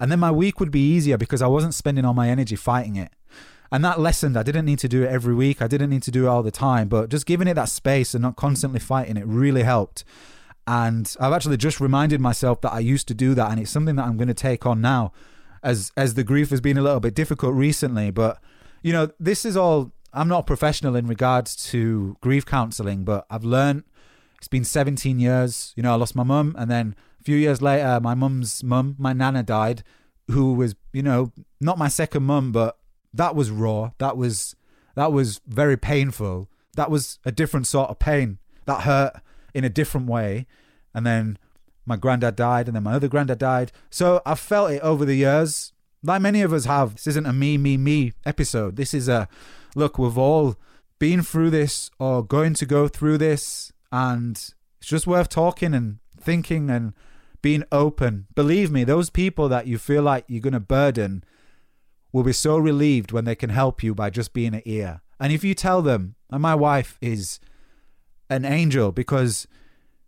And 0.00 0.10
then 0.10 0.20
my 0.20 0.30
week 0.30 0.60
would 0.60 0.70
be 0.70 0.94
easier 0.94 1.16
because 1.16 1.42
I 1.42 1.46
wasn't 1.46 1.74
spending 1.74 2.04
all 2.04 2.14
my 2.14 2.28
energy 2.28 2.56
fighting 2.56 2.96
it 2.96 3.12
and 3.70 3.84
that 3.84 4.00
lessened. 4.00 4.36
I 4.36 4.42
didn't 4.42 4.64
need 4.64 4.78
to 4.80 4.88
do 4.88 5.02
it 5.02 5.08
every 5.08 5.34
week. 5.34 5.60
I 5.60 5.66
didn't 5.66 5.90
need 5.90 6.02
to 6.04 6.10
do 6.10 6.26
it 6.26 6.28
all 6.28 6.42
the 6.42 6.50
time, 6.50 6.88
but 6.88 7.08
just 7.08 7.26
giving 7.26 7.48
it 7.48 7.54
that 7.54 7.68
space 7.68 8.14
and 8.14 8.22
not 8.22 8.36
constantly 8.36 8.80
fighting 8.80 9.16
it 9.16 9.26
really 9.26 9.62
helped. 9.62 10.04
And 10.66 11.14
I've 11.20 11.32
actually 11.32 11.56
just 11.56 11.80
reminded 11.80 12.20
myself 12.20 12.60
that 12.62 12.72
I 12.72 12.80
used 12.80 13.06
to 13.08 13.14
do 13.14 13.34
that, 13.34 13.50
and 13.50 13.60
it's 13.60 13.70
something 13.70 13.96
that 13.96 14.04
I'm 14.04 14.16
going 14.16 14.28
to 14.28 14.34
take 14.34 14.66
on 14.66 14.80
now, 14.80 15.12
as 15.62 15.92
as 15.96 16.14
the 16.14 16.24
grief 16.24 16.50
has 16.50 16.60
been 16.60 16.76
a 16.76 16.82
little 16.82 17.00
bit 17.00 17.14
difficult 17.14 17.54
recently. 17.54 18.10
But 18.10 18.40
you 18.82 18.92
know, 18.92 19.10
this 19.20 19.44
is 19.44 19.56
all. 19.56 19.92
I'm 20.12 20.28
not 20.28 20.46
professional 20.46 20.96
in 20.96 21.06
regards 21.06 21.54
to 21.70 22.16
grief 22.20 22.46
counselling, 22.46 23.04
but 23.04 23.26
I've 23.30 23.44
learned. 23.44 23.84
It's 24.38 24.48
been 24.48 24.64
17 24.64 25.18
years. 25.18 25.72
You 25.76 25.82
know, 25.82 25.92
I 25.92 25.96
lost 25.96 26.16
my 26.16 26.22
mum, 26.22 26.54
and 26.58 26.70
then 26.70 26.94
a 27.20 27.24
few 27.24 27.36
years 27.36 27.60
later, 27.60 28.00
my 28.00 28.14
mum's 28.14 28.64
mum, 28.64 28.96
my 28.98 29.12
nana, 29.12 29.42
died, 29.42 29.82
who 30.30 30.54
was, 30.54 30.74
you 30.92 31.02
know, 31.02 31.32
not 31.60 31.78
my 31.78 31.88
second 31.88 32.22
mum, 32.22 32.52
but 32.52 32.78
that 33.16 33.34
was 33.34 33.50
raw. 33.50 33.90
That 33.98 34.16
was 34.16 34.56
that 34.94 35.12
was 35.12 35.40
very 35.46 35.76
painful. 35.76 36.48
That 36.76 36.90
was 36.90 37.18
a 37.24 37.32
different 37.32 37.66
sort 37.66 37.90
of 37.90 37.98
pain. 37.98 38.38
That 38.66 38.82
hurt 38.82 39.20
in 39.54 39.64
a 39.64 39.68
different 39.68 40.06
way. 40.06 40.46
And 40.94 41.06
then 41.06 41.38
my 41.84 41.96
granddad 41.96 42.36
died, 42.36 42.66
and 42.66 42.74
then 42.74 42.82
my 42.82 42.94
other 42.94 43.08
granddad 43.08 43.38
died. 43.38 43.72
So 43.90 44.20
I've 44.26 44.40
felt 44.40 44.72
it 44.72 44.82
over 44.82 45.04
the 45.04 45.14
years, 45.14 45.72
like 46.02 46.20
many 46.20 46.42
of 46.42 46.52
us 46.52 46.64
have. 46.64 46.94
This 46.94 47.06
isn't 47.08 47.26
a 47.26 47.32
me, 47.32 47.56
me, 47.56 47.76
me 47.76 48.12
episode. 48.24 48.76
This 48.76 48.92
is 48.92 49.08
a 49.08 49.28
look, 49.74 49.98
we've 49.98 50.18
all 50.18 50.56
been 50.98 51.22
through 51.22 51.50
this 51.50 51.90
or 51.98 52.24
going 52.24 52.54
to 52.54 52.66
go 52.66 52.88
through 52.88 53.18
this, 53.18 53.72
and 53.92 54.32
it's 54.32 54.88
just 54.88 55.06
worth 55.06 55.28
talking 55.28 55.74
and 55.74 55.98
thinking 56.18 56.70
and 56.70 56.92
being 57.40 57.64
open. 57.70 58.26
Believe 58.34 58.70
me, 58.72 58.82
those 58.82 59.10
people 59.10 59.48
that 59.48 59.66
you 59.66 59.78
feel 59.78 60.02
like 60.02 60.24
you're 60.26 60.40
going 60.40 60.52
to 60.54 60.60
burden, 60.60 61.22
will 62.16 62.22
be 62.22 62.32
so 62.32 62.56
relieved 62.56 63.12
when 63.12 63.26
they 63.26 63.34
can 63.34 63.50
help 63.50 63.82
you 63.82 63.94
by 63.94 64.08
just 64.08 64.32
being 64.32 64.54
an 64.54 64.62
ear. 64.64 65.02
And 65.20 65.34
if 65.34 65.44
you 65.44 65.52
tell 65.52 65.82
them, 65.82 66.14
and 66.30 66.40
my 66.40 66.54
wife 66.54 66.96
is 67.02 67.40
an 68.30 68.46
angel 68.46 68.90
because 68.90 69.46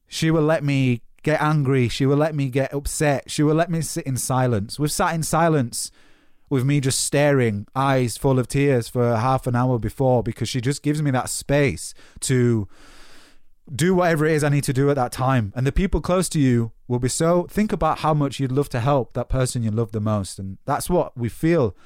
she 0.07 0.31
will 0.31 0.42
let 0.42 0.64
me 0.64 1.03
get 1.23 1.42
angry, 1.42 1.87
she 1.87 2.07
will 2.07 2.16
let 2.16 2.35
me 2.35 2.49
get 2.49 2.73
upset, 2.73 3.31
she 3.31 3.42
will 3.42 3.55
let 3.55 3.71
me 3.71 3.83
sit 3.83 4.07
in 4.07 4.16
silence. 4.16 4.79
We've 4.79 4.90
sat 4.90 5.14
in 5.14 5.23
silence 5.23 5.90
with 6.49 6.64
me 6.64 6.81
just 6.81 7.05
staring, 7.05 7.66
eyes 7.77 8.16
full 8.16 8.38
of 8.38 8.49
tears 8.49 8.88
for 8.88 9.16
half 9.16 9.47
an 9.47 9.55
hour 9.55 9.79
before 9.79 10.23
because 10.23 10.49
she 10.49 10.62
just 10.62 10.83
gives 10.83 11.03
me 11.03 11.11
that 11.11 11.29
space 11.29 11.92
to 12.21 12.66
do 13.71 13.94
whatever 13.94 14.25
it 14.25 14.33
is 14.33 14.42
I 14.42 14.49
need 14.49 14.64
to 14.64 14.73
do 14.73 14.88
at 14.88 14.97
that 14.97 15.12
time. 15.12 15.53
And 15.55 15.66
the 15.66 15.73
people 15.73 16.01
close 16.01 16.31
to 16.31 16.40
you 16.40 16.73
will 16.87 17.01
be 17.01 17.11
so 17.11 17.47
think 17.51 17.71
about 17.71 17.99
how 17.99 18.14
much 18.14 18.40
you'd 18.40 18.51
love 18.51 18.71
to 18.71 18.81
help 18.81 19.12
that 19.12 19.29
person 19.29 19.62
you 19.62 19.71
love 19.71 19.92
the 19.92 20.01
most. 20.01 20.38
And 20.38 20.57
that's 20.64 20.88
what 20.88 21.14
we 21.14 21.29
feel 21.29 21.77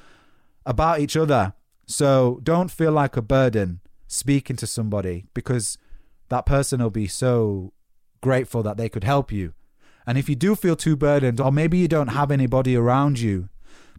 about 0.65 0.99
each 0.99 1.17
other. 1.17 1.53
So 1.85 2.39
don't 2.43 2.71
feel 2.71 2.91
like 2.91 3.17
a 3.17 3.21
burden 3.21 3.81
speaking 4.07 4.55
to 4.57 4.67
somebody 4.67 5.25
because 5.33 5.77
that 6.29 6.45
person 6.45 6.81
will 6.81 6.89
be 6.89 7.07
so 7.07 7.73
grateful 8.21 8.63
that 8.63 8.77
they 8.77 8.89
could 8.89 9.03
help 9.03 9.31
you. 9.31 9.53
And 10.05 10.17
if 10.17 10.27
you 10.27 10.35
do 10.35 10.55
feel 10.55 10.75
too 10.75 10.95
burdened, 10.95 11.39
or 11.39 11.51
maybe 11.51 11.77
you 11.77 11.87
don't 11.87 12.09
have 12.09 12.31
anybody 12.31 12.75
around 12.75 13.19
you, 13.19 13.49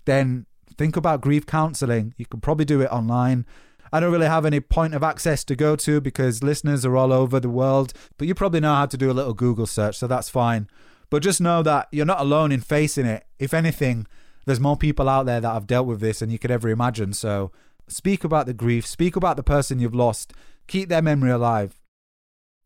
then 0.05 0.47
think 0.77 0.97
about 0.97 1.21
grief 1.21 1.47
counseling. 1.47 2.15
You 2.17 2.27
can 2.27 2.41
probably 2.41 2.65
do 2.65 2.81
it 2.81 2.91
online. 2.91 3.47
I 3.93 4.01
don't 4.01 4.13
really 4.13 4.27
have 4.27 4.45
any 4.45 4.61
point 4.61 4.95
of 4.95 5.03
access 5.03 5.45
to 5.45 5.57
go 5.57 5.77
to 5.77 6.01
because 6.01 6.43
listeners 6.43 6.85
are 6.85 6.97
all 6.97 7.13
over 7.13 7.39
the 7.39 7.49
world, 7.49 7.93
but 8.19 8.27
you 8.27 8.35
probably 8.35 8.61
know 8.61 8.75
how 8.75 8.87
to 8.87 8.97
do 8.97 9.11
a 9.11 9.13
little 9.13 9.35
Google 9.35 9.67
search, 9.67 9.97
so 9.97 10.07
that's 10.07 10.29
fine. 10.29 10.69
But 11.11 11.23
just 11.23 11.41
know 11.41 11.63
that 11.63 11.89
you're 11.93 12.05
not 12.05 12.21
alone 12.21 12.51
in 12.51 12.61
facing 12.61 13.07
it. 13.07 13.25
If 13.39 13.55
anything, 13.55 14.07
there's 14.47 14.61
more 14.61 14.77
people 14.77 15.09
out 15.09 15.27
there 15.27 15.41
that 15.41 15.53
have 15.53 15.67
dealt 15.67 15.87
with 15.87 16.01
this 16.01 16.19
than 16.19 16.31
you 16.31 16.39
could 16.39 16.51
ever 16.51 16.69
imagine. 16.69 17.13
So 17.13 17.51
speak 17.89 18.25
about 18.25 18.47
the 18.47 18.55
grief, 18.55 18.87
speak 18.87 19.17
about 19.17 19.37
the 19.37 19.43
person 19.43 19.79
you've 19.79 19.95
lost, 19.95 20.33
keep 20.67 20.89
their 20.89 21.03
memory 21.03 21.31
alive. 21.31 21.81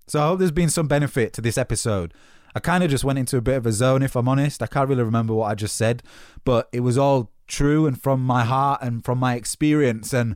So 0.07 0.21
I 0.21 0.27
hope 0.29 0.39
there's 0.39 0.51
been 0.51 0.71
some 0.71 0.89
benefit 0.89 1.33
to 1.35 1.41
this 1.41 1.59
episode. 1.59 2.15
I 2.55 2.61
kind 2.61 2.83
of 2.83 2.91
just 2.91 3.05
went 3.05 3.19
into 3.19 3.37
a 3.37 3.43
bit 3.43 3.57
of 3.57 3.67
a 3.67 3.73
zone, 3.73 4.03
if 4.03 4.17
I'm 4.17 4.29
honest. 4.29 4.63
I 4.63 4.67
can't 4.67 4.89
really 4.89 5.03
remember 5.03 5.35
what 5.35 5.51
I 5.51 5.55
just 5.55 5.77
said, 5.77 6.03
but 6.45 6.69
it 6.73 6.81
was 6.81 6.97
all 6.97 7.31
true 7.47 7.87
and 7.87 8.01
from 8.01 8.25
my 8.25 8.45
heart 8.45 8.81
and 8.83 9.05
from 9.05 9.19
my 9.19 9.35
experience. 9.35 10.13
And 10.13 10.35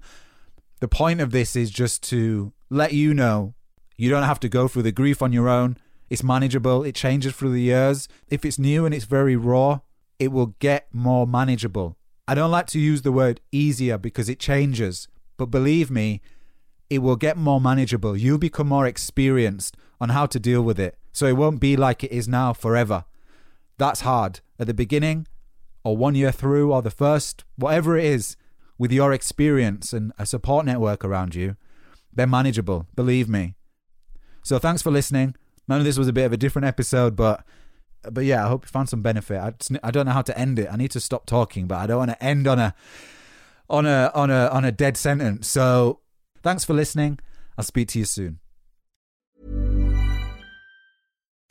the 0.80 0.88
point 0.88 1.20
of 1.20 1.30
this 1.30 1.56
is 1.56 1.70
just 1.70 2.02
to 2.04 2.52
let 2.70 2.92
you 2.92 3.14
know 3.14 3.54
you 3.96 4.10
don't 4.10 4.24
have 4.24 4.40
to 4.40 4.48
go 4.48 4.68
through 4.68 4.82
the 4.82 4.92
grief 4.92 5.22
on 5.22 5.32
your 5.32 5.48
own. 5.48 5.78
It's 6.10 6.22
manageable, 6.22 6.84
it 6.84 6.94
changes 6.94 7.34
through 7.34 7.52
the 7.52 7.60
years. 7.60 8.08
If 8.28 8.44
it's 8.44 8.58
new 8.58 8.84
and 8.84 8.94
it's 8.94 9.06
very 9.06 9.36
raw, 9.36 9.80
it 10.22 10.30
will 10.30 10.54
get 10.60 10.86
more 10.92 11.26
manageable. 11.26 11.96
I 12.28 12.36
don't 12.36 12.52
like 12.52 12.68
to 12.68 12.78
use 12.78 13.02
the 13.02 13.10
word 13.10 13.40
easier 13.50 13.98
because 13.98 14.28
it 14.28 14.38
changes, 14.38 15.08
but 15.36 15.46
believe 15.46 15.90
me, 15.90 16.20
it 16.88 16.98
will 16.98 17.16
get 17.16 17.36
more 17.36 17.60
manageable. 17.60 18.16
You'll 18.16 18.38
become 18.38 18.68
more 18.68 18.86
experienced 18.86 19.76
on 20.00 20.10
how 20.10 20.26
to 20.26 20.38
deal 20.38 20.62
with 20.62 20.78
it. 20.78 20.96
So 21.10 21.26
it 21.26 21.36
won't 21.36 21.58
be 21.58 21.76
like 21.76 22.04
it 22.04 22.12
is 22.12 22.28
now 22.28 22.52
forever. 22.52 23.04
That's 23.78 24.02
hard. 24.02 24.38
At 24.60 24.68
the 24.68 24.74
beginning, 24.74 25.26
or 25.82 25.96
one 25.96 26.14
year 26.14 26.30
through, 26.30 26.72
or 26.72 26.82
the 26.82 26.90
first, 26.92 27.42
whatever 27.56 27.98
it 27.98 28.04
is, 28.04 28.36
with 28.78 28.92
your 28.92 29.12
experience 29.12 29.92
and 29.92 30.12
a 30.20 30.24
support 30.24 30.64
network 30.64 31.04
around 31.04 31.34
you, 31.34 31.56
they're 32.12 32.28
manageable. 32.28 32.86
Believe 32.94 33.28
me. 33.28 33.56
So 34.44 34.60
thanks 34.60 34.82
for 34.82 34.92
listening. 34.92 35.34
None 35.66 35.80
of 35.80 35.84
this 35.84 35.98
was 35.98 36.06
a 36.06 36.12
bit 36.12 36.26
of 36.26 36.32
a 36.32 36.36
different 36.36 36.66
episode, 36.66 37.16
but 37.16 37.44
but 38.10 38.24
yeah, 38.24 38.44
I 38.44 38.48
hope 38.48 38.64
you 38.64 38.68
found 38.68 38.88
some 38.88 39.02
benefit. 39.02 39.38
I, 39.38 39.52
I 39.82 39.90
don't 39.90 40.06
know 40.06 40.12
how 40.12 40.22
to 40.22 40.38
end 40.38 40.58
it. 40.58 40.68
I 40.70 40.76
need 40.76 40.90
to 40.92 41.00
stop 41.00 41.26
talking, 41.26 41.66
but 41.66 41.78
I 41.78 41.86
don't 41.86 41.98
want 41.98 42.10
to 42.10 42.22
end 42.22 42.46
on 42.46 42.58
a 42.58 42.74
on 43.70 43.86
a 43.86 44.10
on 44.14 44.30
a 44.30 44.48
on 44.48 44.64
a 44.64 44.72
dead 44.72 44.96
sentence. 44.96 45.48
So 45.48 46.00
thanks 46.42 46.64
for 46.64 46.74
listening. 46.74 47.18
I'll 47.56 47.64
speak 47.64 47.88
to 47.88 47.98
you 47.98 48.04
soon. 48.04 48.41